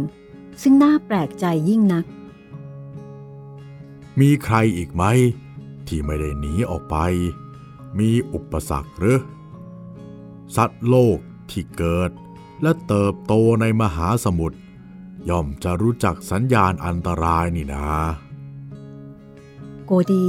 [0.62, 2.06] ซึ่งน่าแปลกใจยิ่งนัก
[4.20, 5.04] มีใครอีกไหม
[5.88, 6.98] ที่ไม่ได้หนีออกไป
[8.00, 9.20] มีอุปสรรคหรือ
[10.56, 11.18] สัตว์โลก
[11.50, 12.12] ที่เกิด
[12.62, 14.58] และเติบโตในมหาสมุทร
[15.30, 17.88] ย่อมจะรู้จักสัญญาณอันตรายนี่นะ
[19.86, 20.26] โกดี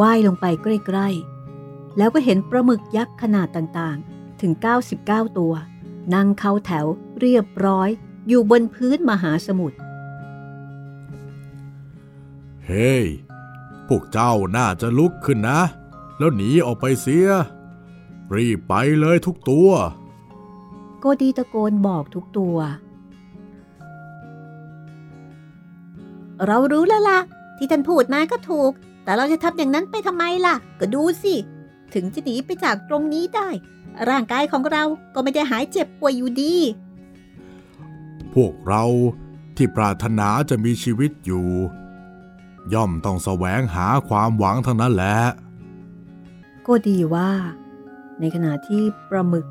[0.00, 1.33] ว่ายลงไปใกล้ๆ
[1.98, 4.52] แล้วก็เห็นปลาหมึกยักษ์ขนาดต่างๆ ถึง
[4.96, 5.54] 99 ตัว
[6.14, 6.86] นั่งเข้าแถว
[7.20, 7.88] เรียบร้อย
[8.28, 9.76] อยู่บนพื้นมหาสมุทร
[12.66, 13.06] เฮ้ hey,
[13.88, 15.60] พวกเจ้าน่าจะลุกขึ้นนะ
[16.18, 17.28] แล้วหนีออกไปเสีย
[18.34, 19.70] รีบไปเลยทุกตัว
[21.00, 22.56] โกดีตะโกนบอกทุกตัว
[26.46, 27.20] เรารู้แล้วล่ะ
[27.56, 28.72] ที่ท่านพูดมาก็ถูก
[29.04, 31.34] แต่เราจะทำอย่างนั้นไปทำไมล่ะ ก็ดูสิ
[31.94, 33.48] ถึงจะหนีไปจากตรงนี้ได้
[34.08, 36.54] ร่างกายของเราก็ไม่ได้หายเจ็บป่วยอยู่ดี
[38.34, 38.84] พวกเรา
[39.56, 41.48] ที่ปรารถนาจะมีชีวิตอยู่
[42.72, 45.16] ย่อมต้องแสวงหาความหวังทั้งนั้นแหละ
[46.66, 47.30] ก็ดีว่า
[48.20, 49.46] ในขณะที่ปลาหมึก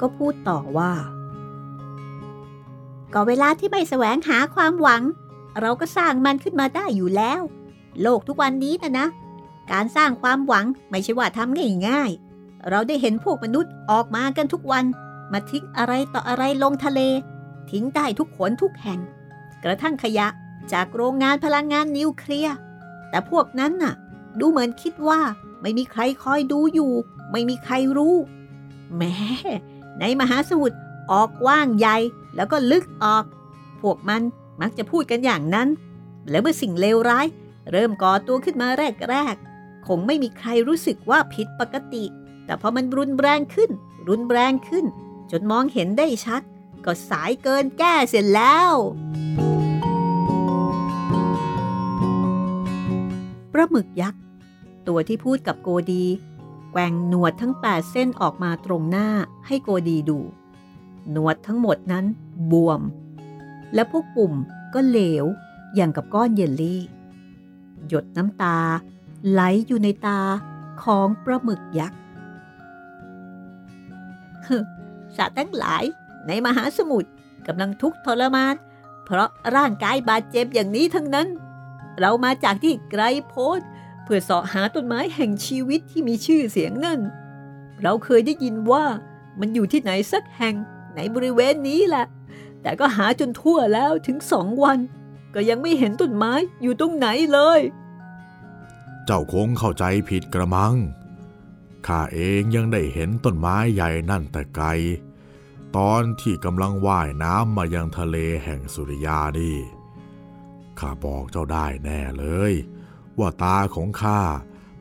[0.00, 0.92] ก็พูดต่อว่า
[3.14, 5.02] ก็เวลาที่ไม่แสวงหาความหวัง
[5.60, 7.40] เราก็สร้างมันขึ้นมาได้อยู่แล้ว
[8.02, 9.06] โลกทุกวันนี้นะนะ
[9.72, 14.84] การสร้างความหวังไม่ใช่ว่าทำง่ายๆ เราได้เห็นพวกมนุษย์ออกมากันทุกวัน
[15.32, 17.00] มาทิ้งอะไรต่ออะไรลงทะเล
[17.70, 19.00] ทิ้งได้ทุกขนทุกแห่ง
[19.64, 20.26] กระทั่งขยะ
[20.72, 22.56] จากโรงงานพลังงานนิวเคลียร์
[23.10, 23.94] แต่พวกนั้นน่ะ
[24.40, 25.20] ดูเหมือนคิดว่า
[25.60, 26.92] ไม่มีใครคอยดูอยู่
[27.30, 28.16] ไม่มีใครรู้
[28.96, 29.14] แม้
[30.00, 30.76] ในมหาสมุทร
[31.12, 31.96] ออกกว้างใหญ่
[32.36, 33.24] แล้วก็ลึกออก
[33.80, 34.22] พวกมัน
[34.60, 35.68] มักจะพูดกันอย่างนั้น
[36.30, 37.26] แล้วเมื่อสิ่งเลวร้าย
[37.72, 39.51] เริ่มก่อตัวขึ้นมาแรกๆ
[39.86, 42.04] คงไม่มีใครรู้สึกว่าผิดปกติ
[42.44, 43.70] แต่พอมันรุนแรงขึ้น
[44.08, 44.84] รุนแรงขึ้น
[45.30, 46.42] จนมองเห็นได้ชัด
[46.84, 48.72] ก็สายเกินแก้เสร็จแล้ว
[53.52, 54.20] ปลาหมึกยักษ์
[54.88, 56.04] ตัวที่พูดกับโกดี
[56.70, 59.08] แกว่งหนวดทั้ง8เส้นออกมาตรงหน้า
[59.46, 60.18] ให้โกดีดู
[61.10, 62.04] หนวดทั้งหมดนั้น
[62.50, 62.80] บวม
[63.74, 64.32] และพวกปุ่ม
[64.74, 65.26] ก็เหลว
[65.74, 66.80] อย่างกับก้อนเยลลี่
[67.88, 68.58] หยดน้ำตา
[69.30, 70.20] ไหลอยู่ในตา
[70.82, 71.98] ของปลาหมึกยักษ์
[75.16, 75.84] สัตว์ทั้งหลาย
[76.26, 77.10] ในมหาสมุทร
[77.46, 78.54] กำลังทุกข์ทรมาน
[79.04, 81.28] เพราะร่างกายบาดเจ็บอย่างนี้ทั้งนั้น
[82.00, 83.60] เรามาจากที่ไกลโพ้น
[84.04, 87.00] เพื่อเสาะหาต้นไม้แห่งชีวิตที่มีชื่อเสียงนั่น
[87.82, 88.84] เราเคยได้ยินว่า
[89.40, 90.54] มันอยู่ที่ไหนสักแห่ง
[90.96, 92.06] ในบริเวณนี้แหละ
[92.62, 94.78] แต่ก็หาจนทั่วแล้วถึงสองวัน
[95.34, 96.32] ก็ยังไม่เห็นต้นไม้
[96.62, 97.60] อยู่ตรงไหนเลย
[99.04, 100.74] เจ้าคงเข้าใจผิดกระมัง
[101.86, 104.66] ข้าเองยังได้เห็นต้นไม้ใหญ่นั่นแต่ไกล
[105.76, 109.56] ตอนที่กำลังว่ายน้ำมายังทะเลแห่งสุริยานี่
[110.78, 112.52] ข้าบอกเจ้าได้แน่เลย
[113.18, 114.20] ว่าตาของข้า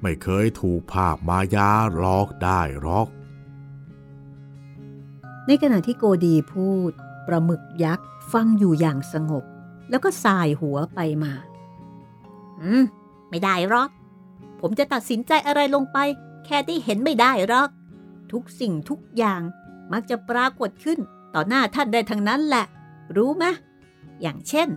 [0.02, 3.08] ไม่เคยถูกภาพมายาหลอกได้หรอก
[5.48, 6.92] ในขณะที่โกดีพูด
[7.28, 9.44] ปลาหมึกยักษ์ฟังอยู่อย่างสงบ
[9.90, 11.34] แล้วก็สายหัวไปมา
[12.62, 12.84] อืม
[13.30, 13.90] ไม่ได้หรอก
[14.62, 15.98] ผมจะตัดสินใจอะไรลงไป
[16.46, 17.70] แค่ที่เห็นไม่ได้หรอก
[18.32, 19.42] ทุกสิ่งทุกอย่าง
[19.92, 21.00] มักจะปรากฏขึ้น
[21.36, 22.66] ต่อหน้าท่านได้ทั้งนั้นแหละ
[23.16, 23.46] รู้ไหม
[24.22, 24.70] อย่างเช่น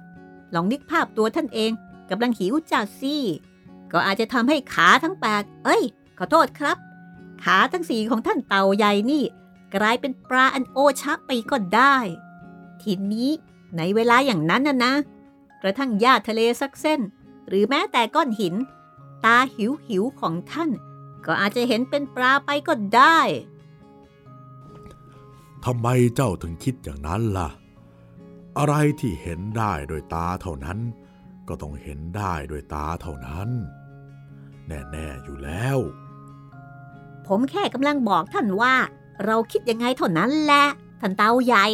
[0.55, 1.70] ลองนึกภาพตัวท่านเอง
[2.11, 3.25] กำลังหิวจัดซี่
[3.92, 5.83] ก็อาจจะทำให้ขาทั้งแปดเอ้ย
[6.18, 6.77] ขอโทษครับ
[7.44, 9.25] ขาทั้งสี่ของท่านเต่าใหญ่นี่
[9.75, 11.97] กลายเป็นปลาอันโอชะไปก็ได้
[12.83, 13.31] ทีนี้
[13.77, 14.94] ในเวลาอย่างนั้นนะนะ
[15.62, 17.01] กระทั่งหญ้าทะเลสักเส้น
[17.49, 18.55] หรือแม้แต่ก้อนหิน
[19.24, 20.70] ตาหิวหิวของท่าน
[21.26, 23.18] ก็อาจจะเห็นเป็นปลาไปก็ได้
[25.64, 27.48] ทำไมเจ้าถึงคิดอย่างนั้นล่ะ
[28.58, 30.78] อะไรที่เห็นได้โดยตาเท่านั้น
[31.48, 33.48] ก็ต้องเห็นได้โดยตาเท่านั้น
[34.66, 35.78] แน่ๆอยู่แล้ว
[37.26, 38.74] ผมแค่กำลังบอกท่านว่า
[39.24, 40.64] เราคิดยังไงเท่านั้นแหละ
[41.00, 41.66] ท่านเตาใหญ่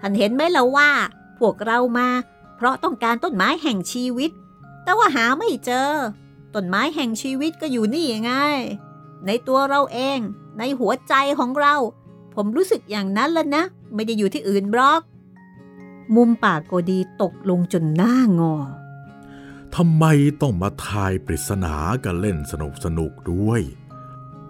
[0.00, 0.90] ท่านเห็นไหมล่ะว่า
[1.38, 2.08] พวกเรามา
[2.56, 4.30] เพราะต้องการต้นไม้แห่งชีวิต
[4.82, 5.90] แต่ว่าหาไม่เจอ
[6.54, 8.32] ต้นไม้แห่งชีวิตก็อยู่นี่ไง
[9.26, 10.18] ในตัวเราเอง
[10.58, 11.74] ในหัวใจของเรา
[12.34, 13.64] ผมรู้สึกอย่างนั้นแล้วนะ
[13.94, 15.02] ไม่ได้อยู่ที่อื่นบล็อก
[16.14, 18.54] มุมปากโกดีตกลงจนหน้างอ
[19.74, 20.04] ทำไม
[20.40, 23.60] ต้องมาทายปริศนากันเล่นสนุกสนุกด้วย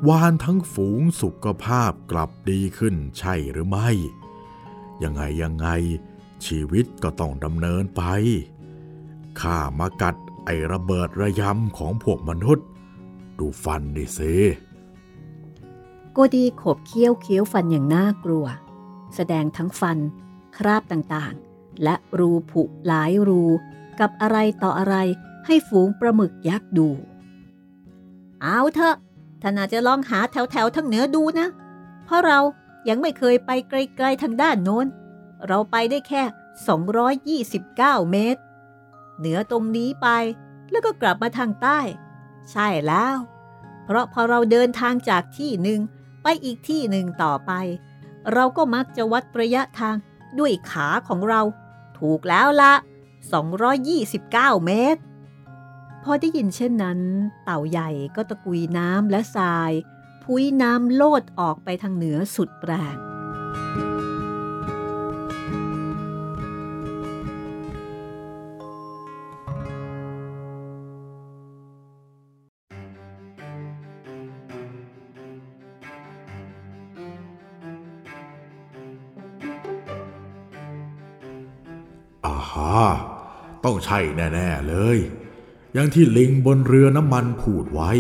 [0.09, 3.91] วานทั้งฝูงสุขภาพกลับดีขึ้นใช่หรือไม่
[5.03, 5.69] ยังไงยังไง
[6.47, 8.03] ชีวิตก็ต้องดำเนินไป
[9.41, 12.67] ข้ามากัด ไอระเบิดระยำของพวกมนุษย์
[13.39, 14.19] ดูฟันดิเซ
[16.13, 18.47] โกดีขบเคี้ยวเคี้ยวฟันอย่างน่ากลัว
[19.15, 19.99] แสดงทั้งฟัน
[20.57, 23.43] คราบต่างๆ และรูผุหลายรู
[24.01, 24.97] กับอะไรต่ออะไร
[25.47, 26.89] ให้ฝูงปลาหมึกยักษ์ดู
[28.43, 28.97] เอาเถอะ
[29.43, 31.49] ท่านอาจจะลองหาแถวแถวๆทางเหนือดูนะ
[32.05, 32.39] เพราะเรา
[32.89, 34.87] ยังไม่เคยไปไกลๆทางด้านโน้น
[35.47, 36.23] เราไปได้แค่
[37.99, 38.41] 229 เมตร
[39.19, 40.09] เหนือตรงนี้ไป
[40.71, 41.79] แล้วก็กลับมาทางใต้
[42.51, 43.17] ใช่แล้ว
[43.85, 45.81] เพราะพอเราเดินทางจากที่หนึ่ง
[46.23, 47.53] ไปอีกที่หนึ่งต่อไป
[48.33, 49.97] เราก็มักจะวัดระยะทาง
[50.39, 51.41] ด้วยขาของเรา
[51.99, 52.73] ถูกแล้วละ
[53.69, 55.03] 229 เมตร
[56.03, 57.01] พอได้ยินเช่นนั้น
[57.45, 59.73] เต่าใหญ่ก็ตะกุยน้ำและทราย
[60.23, 62.97] พุ้ยน้ำโลดออกไปทางเหนือสุดแรง
[83.65, 84.99] ต้องใช่แน่ๆเลย
[85.75, 87.93] อย่างที่ลิงบนเรือน้ำมันพูดไว้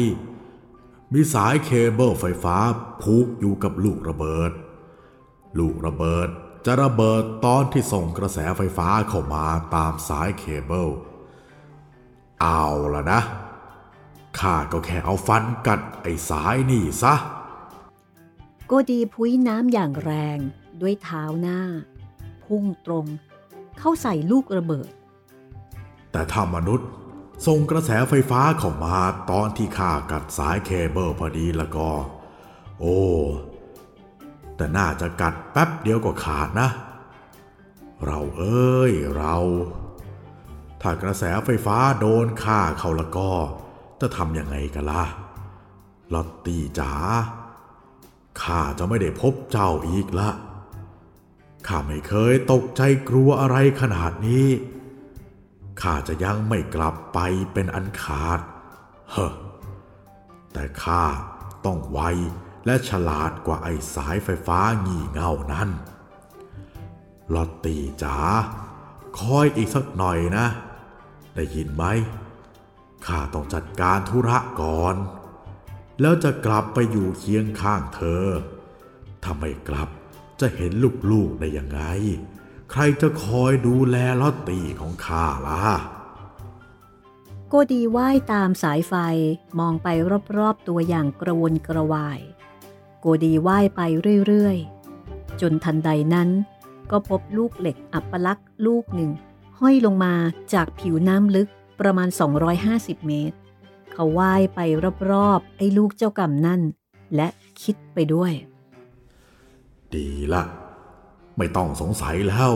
[1.13, 2.57] มีสายเคเบิลไฟฟ้า
[3.03, 4.53] ผูกอยู่กับลูกระเบิด
[5.59, 6.29] ลูกระเบิด
[6.65, 10.89] จะระเบิดตอนที่ส่งกระแสไฟฟ้าเข้ามาตามสายเคเบิล
[12.41, 13.21] เอาละนะ
[14.39, 17.15] ข้าก็แค่เอาฟันกัดไอ้สายนี่ซะ
[18.67, 20.39] โกดีพุ้ยน้ำอย่างแรง
[20.81, 21.61] ด้วยเท้าหน้า
[22.45, 23.07] พุ่งตรง
[23.79, 24.91] เข้าใส่ลูกระเบิด
[26.15, 26.89] แต่ถ้ามนุษย์
[27.47, 28.97] ส่งกระแสไฟฟ้าเข้ามา
[29.31, 31.89] ตอนที่ข้ากัดสายเคเบิลพอดีแล้วก็
[32.81, 33.01] โอ้
[34.57, 36.69] แต่น่าจะกัดแป๊บเดียวก็ขาดนะ
[38.05, 39.37] เราเอ้ยเรา
[40.83, 43.31] ถ้ากระแสไฟฟ้าโดนข้าเขาแล้วก็
[44.01, 45.05] จะทำยังไงกันล่ะ
[46.13, 46.93] ลอตตี้จ๋า
[48.43, 50.31] ข้าจะไม่ได้พบเจ้าอีกละ
[51.67, 54.49] ข้าไม่เคยตกใจกลัวอะไรขนาดนี้
[55.81, 57.19] ข้าจะยังไม่กลับไป
[57.53, 58.41] เป็นอันขาด
[59.11, 59.35] เฮ้อ
[60.53, 61.05] แต่ข้า
[61.65, 62.01] ต้องไว
[62.67, 65.69] และฉลาดกว่าไอ้สายไฟฟ้างี่เง่านั้น
[67.35, 68.19] ลอตตีจ๋า
[69.19, 70.47] คอยอีกสักหน่อยนะ
[71.35, 71.85] ได้ยินไหม
[73.07, 74.97] ข้าต้องจัดการธุระก่อน
[76.01, 78.25] แล้วจะกลับไปอยู่เคียงข้างเธอ
[79.23, 79.89] ถ้าไม่กลับ
[80.41, 80.73] จะเห็น
[81.11, 81.81] ลูกๆได้ยังไง
[82.71, 85.59] ใครจะคอยดูแลลอตตี้ของข้าล่ะ
[87.49, 88.95] โกดีว่ายตามสายไฟ
[89.59, 89.89] มองไป
[90.37, 92.21] รอบๆตัวอย่างกระวนกระวาย
[93.01, 93.81] โกดีว่ายไป
[94.27, 96.29] เรื่อยๆ จนทันใดนั้น
[96.91, 99.11] ก็พบลูกเหล็กอัปลักษณ์ลูกหนึ่ง
[99.59, 100.15] ห้อยลงมา
[100.53, 101.49] จากผิวน้ำลึก
[101.81, 102.09] ประมาณ
[102.59, 103.37] 250 เมตร
[103.93, 104.61] เขาว่ายไป
[105.11, 106.61] รอบๆไอ้ลูกเจ้ากรรมนั่น
[107.15, 107.29] และ
[107.63, 108.33] คิดไปด้วย
[109.95, 110.43] ดีละ
[111.37, 112.53] ไม่ต้องสงสัยแล้ว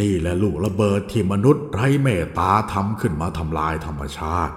[0.00, 4.54] นี่แหละลูกระเบิดที่มนุษย์ไร้เมตตาทำขึ้นมาทำลายธรรมชาติ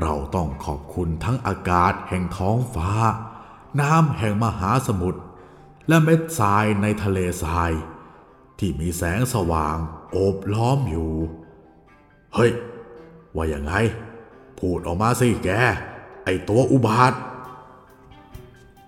[0.00, 2.90] เราต้องขอบคุณทั้งอากาศแห่งท้องฟ้า
[3.80, 5.20] น้ำแห่งมหาสมุทร
[5.88, 7.72] และเม็ดทรายในทะเลทราย
[8.58, 9.76] ที่มีแสงสว่าง
[10.10, 11.12] โอบล้อมอยู่
[12.34, 12.52] เฮ้ย
[13.36, 13.74] ว่ายังไง
[14.58, 15.48] พูดออกมาสิแก
[16.24, 17.12] ไอตัวอุบาท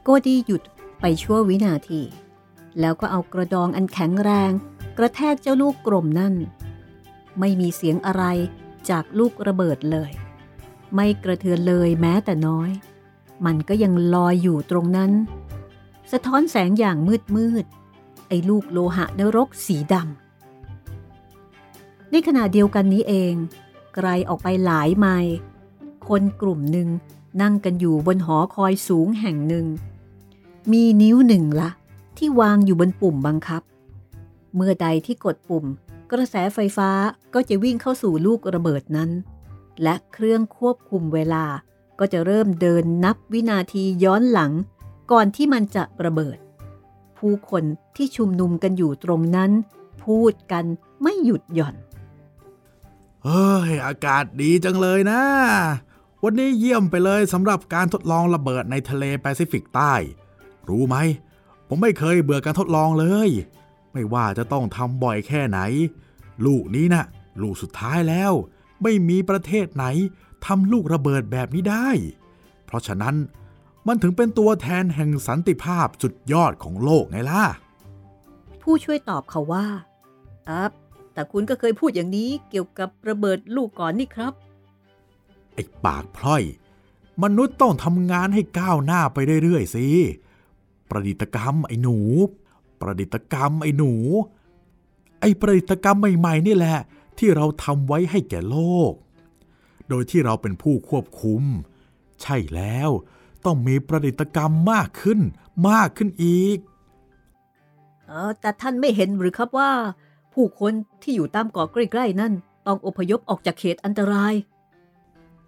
[0.02, 0.62] โกดีหยุด
[1.00, 2.00] ไปชั่ววินาที
[2.80, 4.50] แล้วก็เอากระดองอันแข็งแรง
[4.98, 6.34] กระแทกเจ้าลูกกลมนั่น
[7.38, 8.24] ไม่มีเสียงอะไร
[8.90, 10.10] จากลูกระเบิดเลย
[10.94, 12.70] ไม่กระเทือนเลยแม้แต่น้อย
[13.46, 15.12] มันก็ยังลอยอยู่ตรงนั้น
[16.12, 17.64] สะท้อนแสงอย่างมืดมืด
[18.28, 23.34] ไอ้ลูกโลหะนรกสีดำในขณะเดียวกันนี้เอง
[23.94, 25.34] ไกลออกไปหลายไมล์
[26.08, 26.88] คนกลุ่มหนึ่ง
[27.42, 29.66] นั่งกันอยู่บนหอคอยสูงแห่งหนึ่ง
[30.72, 31.70] มีนิ้วหนึ่งละ
[32.24, 33.62] ที่วางอยู่บนปุ่มบังคับ
[34.54, 35.64] เมื่อใดที่กดปุ่ม
[36.12, 36.90] กระแสไฟฟ้า
[37.34, 39.10] ก็จะวิ่งเข้าสู่ลูกระเบิดนั้น
[39.82, 41.44] และเครื่องควบคุมเวลา
[41.98, 44.52] ก็จะเริ่มเดินนับวินาทีย้อนหลัง
[45.12, 46.38] ก่อนที่มันจะระเบิด
[47.18, 47.64] ผู้คน
[47.96, 49.50] ที่ชุมนุมกันอยู่ตรงนั้น
[50.04, 50.64] พูดกัน
[51.02, 51.76] ไม่หยุดหย่อน
[53.24, 55.22] เฮ้ย อากาศดีจังเลยนะ
[56.24, 59.94] วันนี้เยี่ยมไปเลยสำหรับการทดลองระเบิดในทะเลแปซิฟิกใต้
[60.70, 60.98] รู้ไหม
[61.74, 63.28] ผมไม่เคยเบื่อการทดลองเลย
[63.92, 65.60] ไม่ว่าจะต้องทำบ่อยแค่ไหน
[66.46, 67.04] ลูกนี้นะ่ะ
[67.42, 68.32] ลูกสุดท้ายแล้ว
[68.82, 69.84] ไม่มีประเทศไหน
[70.46, 71.88] ทำลูกระเบิดแบบนี้ได้
[72.66, 73.14] เพราะฉะนั้น
[73.86, 77.44] มันถึงเป็นตัวแทนแห่งสันติภาพสุดยอดของโลกไงล่ะ
[78.62, 79.66] ผู้ช่วยตอบเขาว่า
[80.48, 80.72] อับ
[81.14, 84.32] แต่คุณก็เคยพูดอย่างนี้เกี่ยวกับระเบิดลูกก่อนนี่ครับ
[85.54, 86.42] ไอ้ปากพร่อย
[87.22, 89.86] มนุษย์ต้องทำงานให้ก้าวหน้าไปเรื่อยๆสิ
[90.92, 91.98] ประดิษฐกรรมไอ้หนู
[92.80, 93.92] ประดิษฐกรรมไอ้หนู
[95.20, 96.78] ไอ้ประดิษฐกรรมใหม่ๆนี่แหละ
[97.18, 98.58] ที่เราทำไว้ให้แก่โล
[98.90, 98.92] ก
[99.88, 101.42] โดยที่เราเป็นผู้ควบคุม
[102.22, 102.90] ใช่แล้ว
[103.44, 105.20] ต้องมีประดิษฐกรรมมากขึ้น
[105.68, 106.58] มากขึ้นอีก
[108.06, 109.70] เออแต่ท่านไม่เห็นหรือครับว่า
[110.32, 110.72] ผู้คน
[111.02, 112.32] ที่อยู่ตามเกาะใกล้ๆนั่น
[112.66, 114.34] ต้องอพยพออกจากเขตอันตราย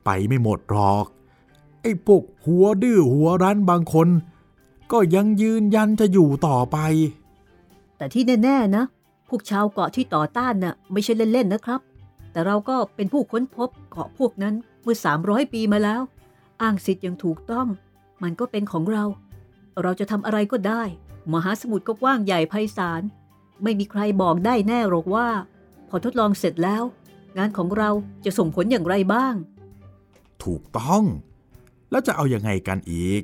[0.05, 1.07] ไปไม่หมดหรอก
[1.83, 4.09] ไอ้พวกหัวดื้อหัวรั้นบางคน
[4.93, 6.79] ก็ยังยืนยันจะอยู่ต่อไป
[7.97, 8.85] แต่ที่แน่ๆนะ
[9.29, 11.81] พวกชาวเกาะที่ต่อต้านน่ะไม่ใช่เล่นๆนะครับ
[12.33, 16.03] แต่เราก็เป็นผู้ค้นพบเกาะพวกนั้นเมื่อ 300 ปีมาแล้ว
[16.63, 17.67] อ้างสิทธิ์อย่างถูกต้อง
[18.23, 19.05] มันก็เป็นของเรา
[19.83, 20.83] เราจะทำอะไรก็ได้
[21.33, 23.03] มหาสมุทรก็กว้างใหญ่ไพศาล
[23.63, 25.29] ไม่มีใครบอกได้แน่หรอกว่า
[25.89, 26.83] พอทดลองเสร็จแล้ว
[27.39, 27.91] งานของเรา
[28.25, 29.35] จะส่งผลอย่างไรบ้าง
[30.45, 31.03] ถูกต้อง
[31.91, 33.23] แล้วจะเอาอยัางไงกันอีก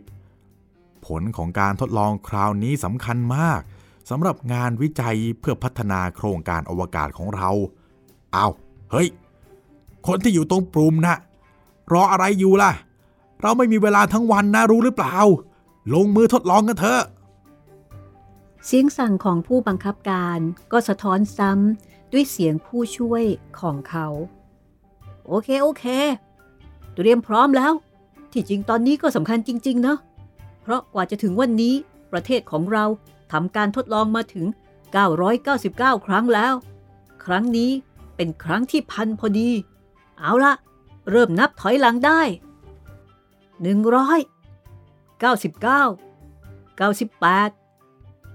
[1.07, 3.61] ผลของการทดลองคราวนี้สำคัญมาก
[4.11, 7.51] สำหรับงานวิจัยเพื่อพัฒนาโครงการอวกาศของเรา
[8.33, 8.47] เอา
[8.91, 9.09] เฮ้ย
[10.07, 11.15] คนที่อยู่ตรงปรุ่มนะ
[11.93, 12.73] รออะไรอยู่ล่ะ
[13.43, 15.17] เราไม่มีเวลาทั้งวันนะรู้หรือเปล่า
[15.95, 17.03] ลงมือทดลองกันเถอะ
[18.67, 20.39] เสียงสั่งของผู้บังคับการ
[20.73, 23.25] ก็สะท้อนซ้ำด้วยเสียงผู้ช่วย
[23.61, 24.07] ของเขา
[25.27, 25.85] โอเค โอเค
[26.95, 27.73] เตรียมพร้อมแล้ว
[28.33, 29.97] ที่จริงตอนนี้ก็สำคัญจริงๆนะ
[30.63, 31.75] เพราะกว่าจะถึงวันนี้
[32.13, 32.85] ประเทศของเรา
[33.33, 34.47] ทำการทดลองมาถึง
[35.27, 36.55] 999 ครั้งแล้ว
[37.25, 37.71] ครั้งนี้
[38.17, 39.51] เป็นครั้งที่พันพอดี
[40.21, 40.55] เอาละ
[41.11, 42.21] เริ่มนับถอยหลังได้
[43.71, 47.53] 100 99 98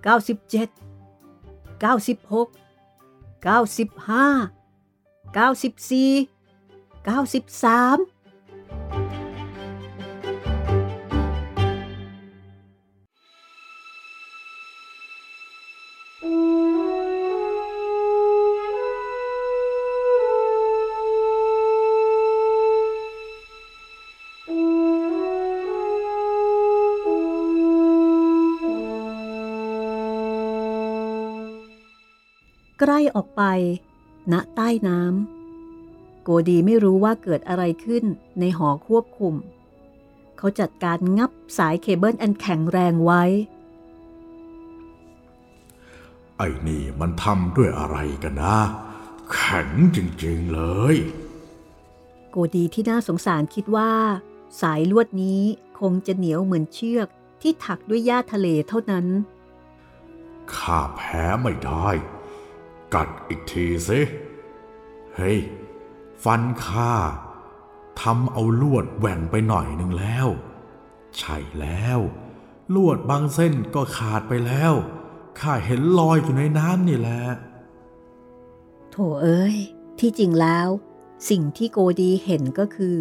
[0.06, 0.70] 97
[1.84, 2.48] 96
[3.46, 4.50] 95
[5.36, 6.30] 94
[7.06, 8.15] 93
[32.86, 33.44] กล้ออกไป
[34.32, 38.04] ณใต้น้ำโกดีไม่รู้ว่าเกิดอะไรขึ้น
[38.40, 39.34] ในหอควบคุม
[40.38, 43.24] เขาจัดการงับสายเคเบิลอันแข็งแรงไว้
[46.38, 48.58] ไอ้นี่มันทำด้วยอะไรกันนะ
[49.34, 50.62] แข็งจริงๆเล
[50.94, 50.96] ย
[52.30, 53.92] โกดีที่น่าสงสารคิดว่า
[54.62, 55.42] สายลวดนี้
[55.80, 57.08] คงจะเหนียวเหมือนเชือก
[57.42, 59.06] ที่ถักด้วยหญ้าทะเลเท่านั้น
[60.54, 61.88] ข้าแพ้ไม่ได้
[62.94, 64.00] กัดอีกทีสิ
[65.16, 65.40] เฮ้ย
[66.24, 66.94] ฟันข้า
[68.02, 70.28] ทำเอาลวดแหว่งไปหน่อยหนึ่งแล้ว
[71.18, 72.00] ใช่แล้ว
[72.76, 74.74] ลวดบางเส้นก็ขาดไปแล้ว
[75.40, 77.22] ข้าเห็นลอยอยู่ในน้ำนี่แหละ
[78.92, 79.56] โถเอ้ย
[80.00, 80.68] ที่จริงแล้ว
[81.30, 82.98] สิ่งที่โกดีเห็นก็คือ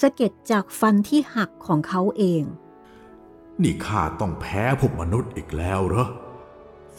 [0.00, 2.42] สะเก็ดจากฟันที่หักของเขาเอง
[3.62, 6.06] นี่ข้าต้องแพ้พวกมนุษย์อีกแล้วเหรอ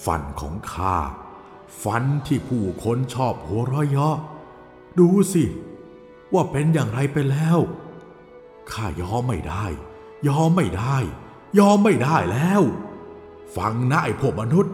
[0.06, 0.96] ฟันของข้า
[1.84, 4.18] ฟันที่ผู้คนชอบหัวเราะเยาะ
[5.00, 5.44] ดูสิ
[6.34, 7.60] ว่าเป็นอย่างไรไปแล้ว
[8.72, 9.66] ข้ายอมไม่ได้
[10.28, 10.98] ยอมไม่ได้
[11.60, 12.62] ยอมไม่ได้แล้ว
[13.56, 14.74] ฟังนะไอ้พวกมนุษย์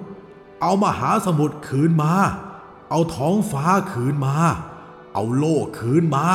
[0.61, 2.13] เอามาหาสมุทรคืนมา
[2.89, 4.35] เอาท้องฟ้าคืนมา
[5.13, 6.27] เอาโลกคืนมา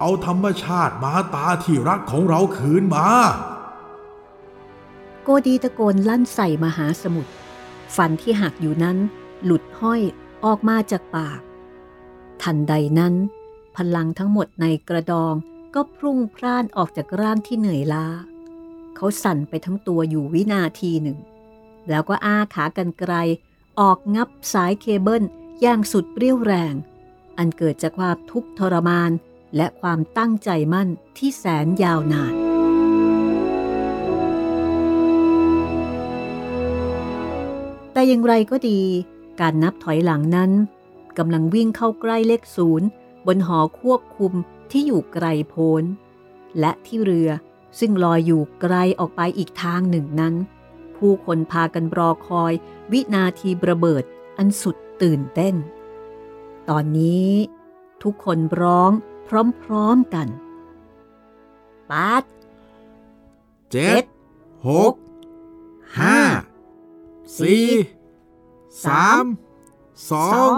[0.00, 3.06] เอาธรรมชาติมาตาที่รักของเราคืนมา
[5.22, 7.30] โกดีตะโกนลั่นใส่มหาสมุทร
[7.96, 8.96] ฟันที่หักอยู่นั้น
[9.44, 10.00] หลุดห้อย
[10.44, 11.40] ออกมาจากปาก
[12.42, 13.14] ทันใดนั้น
[13.76, 15.34] พลังทั้งหมดในกระดอง
[15.74, 18.06] ก็พรุ่งพร่านออกจากร่างที่เหนื่อยล้า
[18.96, 21.18] เขาสั่นไปทั้งตัวอยู่วินาทีหนึ่ง
[21.88, 23.14] แล้วก็อ้าขากันไกล
[23.80, 25.24] ออกงับสายเคเบิล
[25.60, 26.74] อย่างสุดเปรี้ยวแรง
[27.38, 29.10] อันเกิดจากความทุกข์ทรมาน
[29.56, 32.34] และความตั้งใจมั่นที่แสนยาวนาน
[37.92, 38.80] แต่อย่างไรก็ดี
[39.40, 40.50] การนับถอยหลังนั้น
[41.18, 42.88] กำลังวิ่งเข้าใกล้เลขศูนย์
[43.26, 44.32] บนหอควบคุม
[44.70, 45.84] ที่อยู่ไกลโพ้น
[46.58, 47.30] และที่เรือ
[47.78, 50.34] ซึ่งลอยอยู่ไกลออกไปอีกทางหนึ่งนั้น
[50.96, 52.52] ผผู้คนพากันรอคอย
[52.92, 54.04] วินาทีระเบิด
[54.38, 55.54] อันสุดตื่นเต้น
[56.68, 57.30] ตอนนี้
[58.02, 58.90] ทุกคนร้อง
[59.28, 60.28] พร้อมๆกัน
[61.90, 62.24] ปาด
[63.72, 64.04] เจ็ด
[64.68, 64.94] หก
[65.98, 66.18] ห้า
[67.38, 67.66] สี่
[68.84, 69.24] สาม
[70.10, 70.52] สอง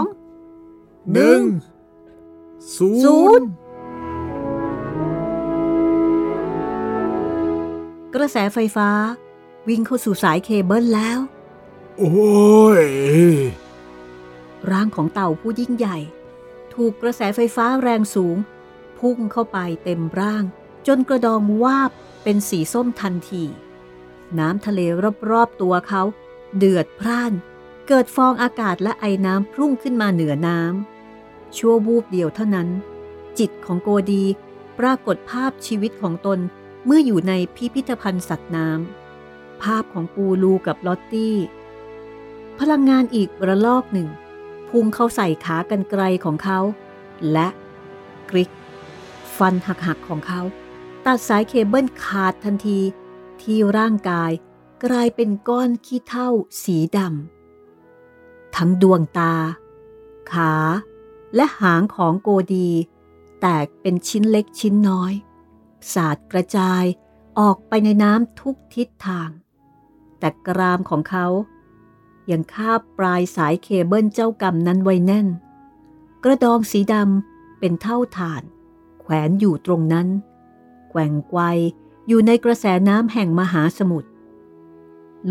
[1.12, 1.42] หนึ่ง
[2.76, 2.90] ศู
[3.38, 3.46] นย์
[8.14, 8.90] กระแสไฟฟ้า
[9.68, 11.18] วิ่งเข้าสู่สายเคเบิลแล้ว
[11.98, 12.12] โอ้
[12.84, 12.86] ย
[14.70, 15.98] ร่างของเต่าผู้ยิ่งใหญ่
[16.74, 18.36] ถูกกระแสไฟฟ้าแรงสูง
[18.98, 20.44] พุ่งเข้าไปเต็มร่าง
[20.86, 21.90] จนกระดองวาบ
[22.22, 23.44] เป็นสีส้มทันที
[24.38, 24.80] น้ำทะเล
[25.30, 26.02] รอบๆตัวเขา
[26.56, 27.32] เดือดพร่าน
[27.88, 32.68] เกิดฟองอากาศและไอน้ำพุ่งขึ้นมาเหนือน้ำชั่ววูบเดียวเท่านั้น
[33.38, 34.24] จิตของโกดี
[34.78, 36.38] ปรากฏภาพชีวิตของตน
[36.84, 41.36] เมื่ออยู่ในพิพิธภัณฑ์สัตว์น้ำภาพของปูลูกับลอตตี้
[42.58, 44.08] พลังงานอีกระลอกหนึ่ง
[44.68, 46.58] พุ่งเข้าใส่ขากันไกลของเขา
[47.32, 47.48] และ
[48.30, 48.50] กริก
[49.36, 50.40] ฟันหักๆของเขา
[51.06, 52.80] ตัดสายเคเบิลขาดทันที
[53.42, 54.32] ที่ร่างกาย
[54.84, 56.28] กลายเป็นก้อนขี้เถ้า
[56.64, 57.41] สีดำ
[58.57, 59.34] ทั้งดวงตา
[60.32, 60.55] ขา
[61.34, 62.70] และหางของโกดี
[63.40, 65.12] แตกเป็นชิ้นเล็กชิ้นน้อย
[65.92, 66.84] สาดกระจาย
[67.38, 69.30] ออกไปในน้ำทุกทิศทาง
[70.18, 71.26] แต่กรามของเขา
[72.30, 75.26] ยังคาบปลายสายเคเบิลเจ้ากรรมนั้นไว้แน่น
[76.24, 78.42] กระดองสีดำเป็นเท่าฐาน
[79.00, 80.09] แขวนอยู่ตรงนั้น
[80.90, 81.40] แกว่งไกว
[82.09, 84.11] อยู่ในกระแสน้ำแห่งมหาสมุทร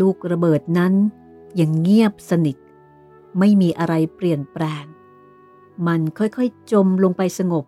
[0.00, 0.94] ลูกระเบิดนั้น
[1.60, 2.56] ยังเงียบสนิท
[3.38, 4.84] ไม่มีอะไรเปลี่ยนแปลง
[5.86, 7.64] มันค่อยๆจมลงไปสงบ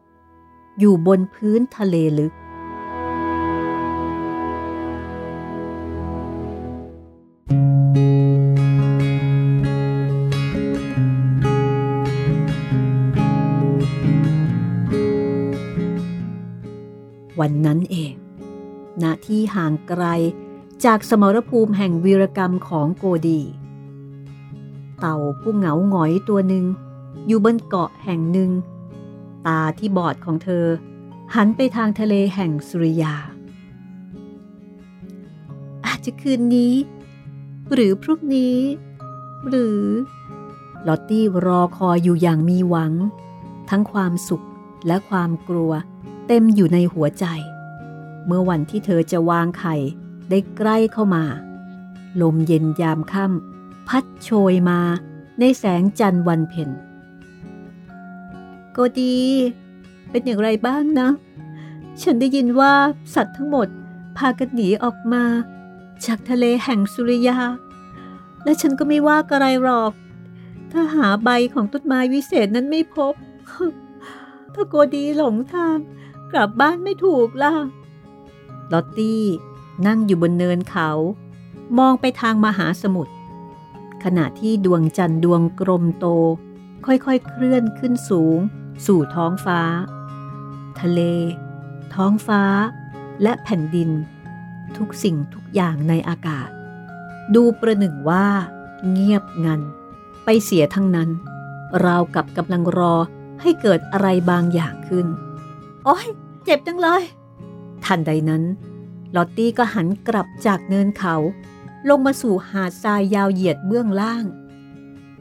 [0.78, 2.34] อยู่บนพื้นทะเลลึก
[17.40, 18.14] วันนั้นเอง
[19.02, 20.04] ณ ที่ห่างไกล
[20.84, 23.40] จากสมรภูมิแห่งวีรกรรมของโกดี
[24.98, 26.64] เต่าผู้เหงาหงอยตัวหนึ่ง
[27.26, 28.50] อยู่บนเกาะแห่งหนึ่ง
[29.46, 30.66] ตาที่บอดของเธอ
[31.34, 33.14] หันไปทางทะเลแห่งสุริยา
[35.86, 36.74] อาจจะคืนนี้
[37.72, 38.58] หรือพรุ่งนี้
[39.48, 39.82] หรือ
[40.86, 42.92] ลอตตี้รอคอยอยู่อย่างมีหวัง
[43.70, 44.44] ทั้งความสุข
[44.86, 45.72] และความกลัว
[46.26, 47.26] เต็มอยู่ในหัวใจ
[48.26, 49.76] เมื่อวันที่เธอจะวางไข่
[50.30, 51.24] ได้ใกล้เข้ามา
[52.20, 53.53] ลมเย็นยามค่ำ
[53.88, 54.80] พัดโชยมา
[55.40, 56.68] ในแสงจันทร์วันเพ็ญ
[58.72, 59.16] โกดี
[60.10, 61.08] เป็นอย่างไรบ้างนะ
[62.02, 62.72] ฉันได้ยินว่า
[63.14, 63.68] สัตว์ทั้งหมด
[64.16, 65.24] พากันหนีออกมา
[66.04, 67.38] จากทะเลแห่งสุริยา
[68.44, 69.92] และฉันก็ไม่ว่าอะไรหรอก
[70.72, 73.14] ถ้าหาใบของต้นไม้วิเศษนั้นไม่พบ
[74.54, 75.78] ถ้าโกดีหลงทาง
[76.32, 77.52] กลับบ้านไม่ถูกล่ะ
[78.72, 79.22] ลอตตี้
[79.86, 80.90] นั่งอยู่บนเนินเขา
[81.78, 83.12] มองไปทางมหาสมุทร
[84.04, 86.06] ขณะที่ดวงจันทร์ดวงกลมโต
[86.86, 88.38] ค่อยๆเคลื่อนขึ้นสูง
[88.86, 89.60] สู่ท้องฟ้า
[90.80, 91.00] ทะเล
[91.94, 92.42] ท้องฟ้า
[93.22, 93.90] และแผ่นดิน
[94.76, 96.48] ทุกสิ่งทุกอย่างในอากาศ
[97.34, 98.26] ดูประหนึ่งว่า
[98.90, 99.60] เงียบงัน
[100.24, 101.10] ไปเสียทั้งนั้น
[101.84, 102.94] ราวกับกำลังรอ
[103.40, 105.06] ให้เกิดอะไรบางอย่างขึ้น
[105.84, 106.06] โอ้ย
[106.44, 107.02] เจ็บจังเลย
[107.84, 108.42] ทันใดนั้น
[109.16, 111.16] ลอตตี้ก็หันกลับจากเนินเขา
[111.88, 114.24] ลงมาสู่หาดทรายยาวเหยียดเบื้องล่าง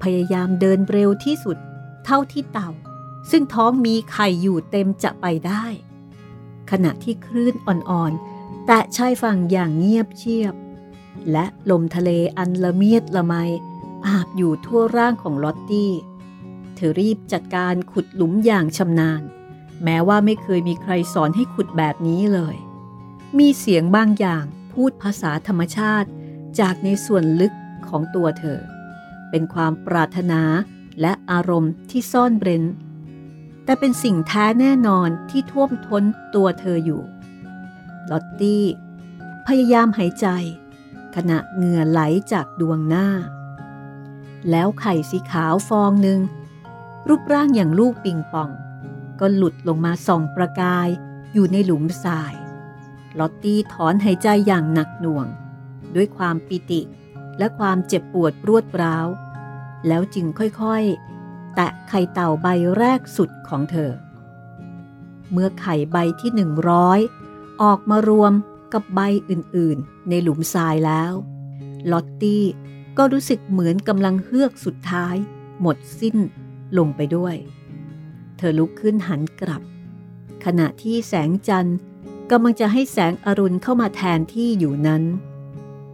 [0.01, 1.57] พยายามเดินเร็วที่สุด
[2.05, 2.69] เท่าที่เต่า
[3.31, 5.65] ซึ่งท้องมีไข่อยู่เต็มจะไปได้
[6.71, 10.53] ขณะที่คลื่นอ่อนๆ แตะชายฝั่งอย่างเงียบเชียบ
[11.31, 13.33] และลมทะเลอันละเมียดละไม
[14.07, 15.91] อาบอยู่ทั่วร่างของลอตตี้
[16.75, 19.21] เธอรีบจัดการขุดหลุมอย่างชำนาญ
[19.83, 22.55] แม้ว่าไม่เคยมีใครสอนให้ขุดแบบนี้เลย
[23.39, 26.09] มีเสียงบางอย่างพูดภาษาธรรมชาติ
[26.59, 27.53] จากในส่วนลึก
[27.87, 28.59] ของตัวเธอ
[29.29, 30.41] เป็นความปรารถนา
[31.01, 32.63] และอารมณ์ที่ซ่อนเร้น
[33.63, 36.03] แต่เป็นสิ่งแท้แน่นอนที่ท่วมท้น
[36.35, 37.01] ตัวเธออยู่
[38.11, 38.65] ลอตตี้
[39.47, 40.27] พยายามหายใจ
[41.15, 42.01] ขณะเหงื่อไหล
[42.31, 43.07] จากดวงหน้า
[44.49, 46.19] แล้วไข่สีขาวฟองหนึ่ง
[47.07, 48.49] รูปร่างอย่างลูกปิงปอง
[49.19, 50.87] ก็หลุดลงมาส่องประกาย
[51.33, 52.33] อยู่ในหลุมทราย
[53.19, 55.27] ลอตตี้ถอนหายใจอย่างหนักหน่วง
[55.95, 56.81] ด้วยความปิติ
[57.37, 59.07] และความเจ็บปวดรวดร้าว
[59.87, 63.91] แล้วจึงค่อยๆ แตะไข่เต่าใบแรกสุดของเธอ
[65.31, 66.99] เมื่อไข่ใบที่หนึ่งร้อย
[67.61, 68.33] ออกมารวม
[68.73, 71.11] กับใบอื่นๆ ในหลุมทรายแล้ว
[71.91, 72.43] ลอตตี้
[72.97, 75.15] ก็รู้สึกเหมือนกำลังเฮือกสุดท้าย
[75.61, 76.17] หมดสิ้น
[76.77, 77.35] ลงไปด้วย
[78.37, 79.61] เธอลุกขึ้นหันกลับ
[80.45, 81.77] ขณะที่แสงจันทร์
[82.31, 85.03] กำลังจะให้แสงอรุณเข้ามาแทนที่อยู่นั้น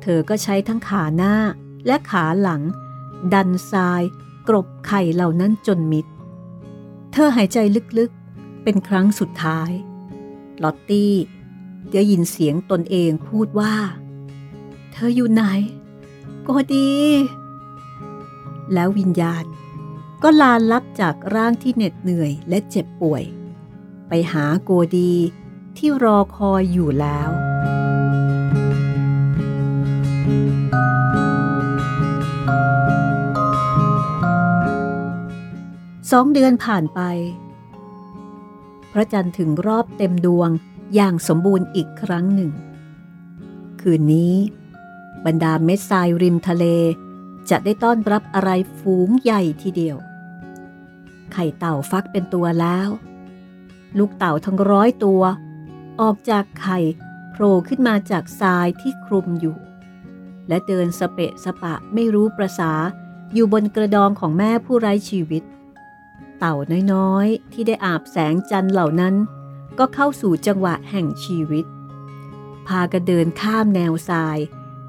[0.01, 1.35] เธอก็ใช้ทั้งขาหน้า
[1.85, 2.61] และขาหลัง
[3.33, 4.01] ดันทราย
[4.47, 6.05] กรบไข่เหล่านั้นจนมิด
[7.11, 7.57] เธอหายใจ
[7.97, 9.71] ลึกๆ เป็นครั้งสุดท้าย
[10.63, 11.13] ลอตตี้
[11.91, 13.75] ได้ยินเสียงตนเองพูดว่า
[14.91, 15.41] เธออยู่ไหน
[16.47, 16.91] ก็ดี
[18.73, 19.45] แล้ววิญญาณ
[20.23, 23.23] ก็ลาลับจากร่างที่เหน็ดเหนื่อยและเจ็บป่วย
[24.07, 25.13] ไปหาโกดี
[25.77, 27.29] ที่รอคอยอยู่แล้ว
[36.11, 37.01] สองเดือนผ่านไป
[38.91, 40.49] พระจันทร์ถึงรอบเต็มดวง
[40.95, 42.51] อย่างสมบูรณ์อีกครั้งหนึ่ง
[43.81, 44.35] คืนนี้
[45.25, 46.65] บรรดาเม็ดทรายริมทะเล
[47.49, 49.97] จะได้ต้อนรับอะไรฝูงใหญ่ทีเดียว
[51.33, 52.89] ไข่เต่าฟักเป็นตัวแล้ว
[53.97, 55.21] ลูกเต่าทั้งร้อยตัว
[56.01, 56.79] ออกจากไข่
[57.31, 59.57] โผล่ขึ้นมาจากทรายที่คลุมอยู่
[60.47, 62.71] และเดินสเปะสปะไม่รู้ประษา
[63.33, 65.43] อยู่บนกระดองของแม่ผู้ไร้ชีวิต
[66.39, 66.55] เต่า
[66.93, 69.15] น้อยๆ ที่ได้อาบแสงจันทร์เหล่านั้น
[69.79, 71.65] ก็เข้าสู่จังหวะแห่งชีวิต
[72.67, 74.37] พากันเดินข้ามแนวทราย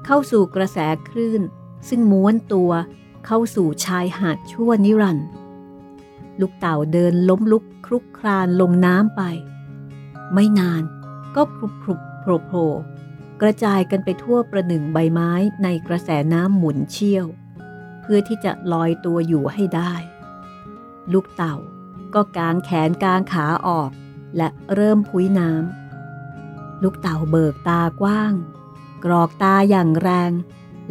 [0.05, 0.77] เข้าสู่กระแส
[1.09, 1.41] คลื่น
[1.89, 2.71] ซึ่งม้วนตัว
[3.25, 5.27] เข้าสู่ชายหาดชั่วนิรันดร์
[6.39, 9.21] ลูกเต่าเดินล้มลุกคลุกคลานลงน้ำไป
[10.33, 10.83] ไม่นาน
[11.35, 12.69] ก็พลุบพลุบโผล่โผล่
[13.41, 15.31] กระจายกันไปทั่วประหนึ่งใบไม้
[15.63, 17.25] ในกระแสน้ำหมุนเชี่ยว
[18.01, 19.93] เพื่อที่จะลอยตัวอยู่ให้ได้
[21.13, 21.55] ลูกเต่า
[22.13, 23.91] ก็กางแขนกางขาออก
[24.37, 28.33] และเริ่มพุ้ยน้ำลูกเต่าเบิกตากว้าง
[29.03, 30.31] กรอกตาอย่างแรง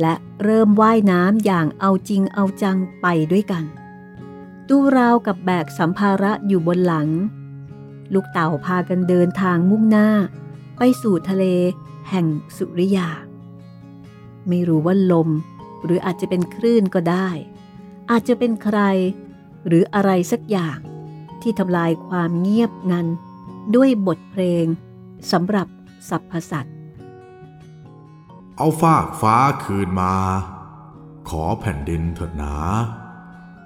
[0.00, 3.64] และเริ่มว่ายน้ำอย่างเอาจริงเอาจังไปด้วยกัน
[4.68, 7.08] ตู้ราวกับแบกสัมภาระอยู่บนหลัง
[8.14, 10.08] ลูกเต่าพากันเดินทางมุ่งหน้า
[10.78, 11.44] ไปสู่ทะเล
[12.10, 13.08] แห่งสุริยา
[14.48, 15.28] ไม่รู้ว่าลม
[15.84, 17.28] หรืออาจจะเป็นคลื่นก็ได้
[18.10, 18.78] อาจจะเป็นใคร
[19.66, 20.78] หรืออะไรสักอย่าง
[21.42, 23.06] ที่ทำลายความเงียบงัน
[23.74, 24.66] ด้วยบทเพลง
[25.32, 25.68] สำหรับ
[26.08, 26.76] สรรพสัตว์
[28.56, 30.14] เอาฟากฟ้าคืนมา
[31.28, 32.56] ขอแผ่นดินเถิดหนา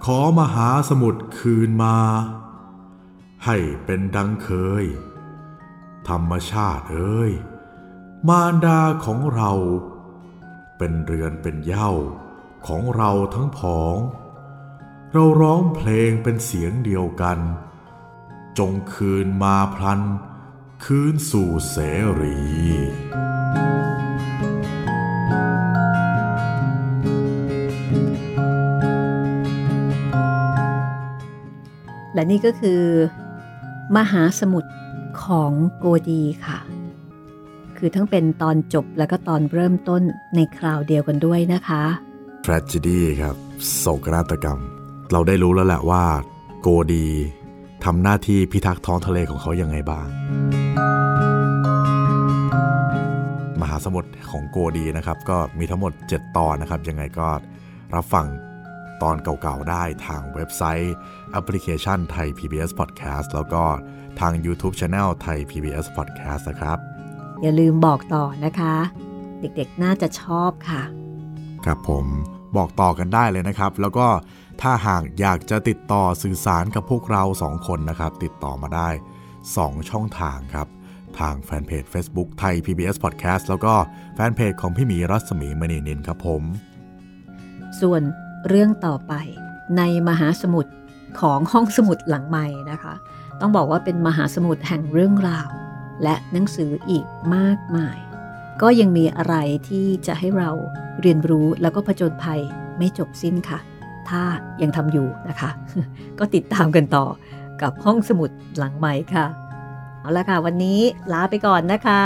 [0.05, 1.97] ขอมหาสมุทรคืนมา
[3.45, 4.49] ให้เป็นดังเค
[4.82, 4.84] ย
[6.09, 7.32] ธรรมชาติเอ้ย
[8.28, 9.53] มารดาของเรา
[10.78, 11.90] เป็นเรือนเป็นเย้า
[12.66, 13.97] ของเราทั้งผอง
[15.16, 17.38] เราร้องเพลงเป็นเสียงเดียวกัน
[18.58, 20.00] จงคืนมาพลัน
[20.84, 21.76] คืนสู่เส
[22.20, 22.38] รี
[32.14, 32.82] และนี่ก็คือ
[33.96, 34.72] มหาสมุทร
[35.24, 36.58] ของโกดีค่ะ
[37.76, 40.02] คือทั้งเป็นตอนจบแล้วก็ตอนเริ่มต้น
[40.34, 41.82] ในคราวเดียวกันด้วยนะคะ
[42.44, 43.36] tragedy ครับ
[43.76, 44.73] โศกนาฏกรรม
[45.14, 46.04] เราได้รู้แล้วแหละว่า
[46.60, 47.06] โกดี
[47.84, 50.06] ทำหน้าที่พิทักษ์ท้องทะเลของเขายังไงบ้าง
[53.60, 57.28] มหาสมุทรของโกดีนะครับ ก็มีทั้งหมด 7 ตอนนะครับ ยังไงก็
[57.94, 58.26] รับฟัง
[59.02, 60.94] ตอนเก่าๆได้ทางเว็บไซต์
[61.30, 63.62] แอปพลิเคชันไทย PBS Podcast แล้วก็
[64.20, 66.78] ทาง YouTube Channel ไทย PBS Podcast นะครับ
[67.42, 68.74] อย่าลืมบอกต่อนะคะ
[69.40, 70.82] เด็กๆน่าจะชอบค่ะ
[71.64, 72.06] ครับผม
[72.56, 74.06] บอกต่อกันได้เลยนะครับ แล้วก็
[74.62, 78.88] ถ้าหากอยากจะติดต่อสื่อสารกับพวกเราสองคนนะครับ ติดต่อมาได้
[79.40, 80.68] 2 ช่องทางครับ
[81.18, 83.74] ทางแฟนเพจ Facebook ไทย PBS Podcast แล้วก็
[84.14, 86.42] แฟนเพจของพี่หมีรัศมีมณีนินครับผม
[87.80, 88.02] ส่วน
[88.48, 89.12] เรื่องต่อไป
[89.76, 90.72] ในมหาสมุทร
[91.20, 92.94] ของห้องสมุดหลังใหม่นะคะ
[93.40, 95.48] ต้องบอกว่าเป็นมหาสมุทรแห่งเรื่องราว
[96.02, 97.98] และหนังสืออีกมากมาย
[98.62, 99.34] ก็ยังมีอะไร
[99.68, 100.50] ที่จะให้เรา
[101.00, 102.40] เรียนรู้แล้วก็ผจญภัย
[102.78, 103.59] ไม่จบสิ้นค่ะ
[104.11, 104.22] ถ้า
[104.62, 105.50] ยังทำอยู่นะคะ
[106.18, 107.07] ก็ติดตามกันต่อ
[107.62, 109.26] กับห้องสมุดหลังใหม่ค่ะ
[110.00, 110.80] เอาละค่ะ วันนี้
[111.12, 112.02] ลาไปก่อนนะคะ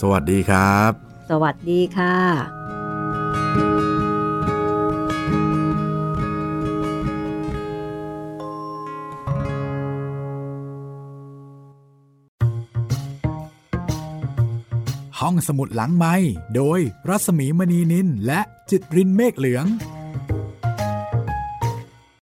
[0.00, 0.90] สวัสดีครับ
[1.30, 2.14] สวัสดีค่ะ
[15.20, 16.14] ห้องสมุดหลังไม้
[16.56, 18.40] โดยรัสมีมณีนินและ
[18.70, 19.66] จิตรินเมฆเหลือง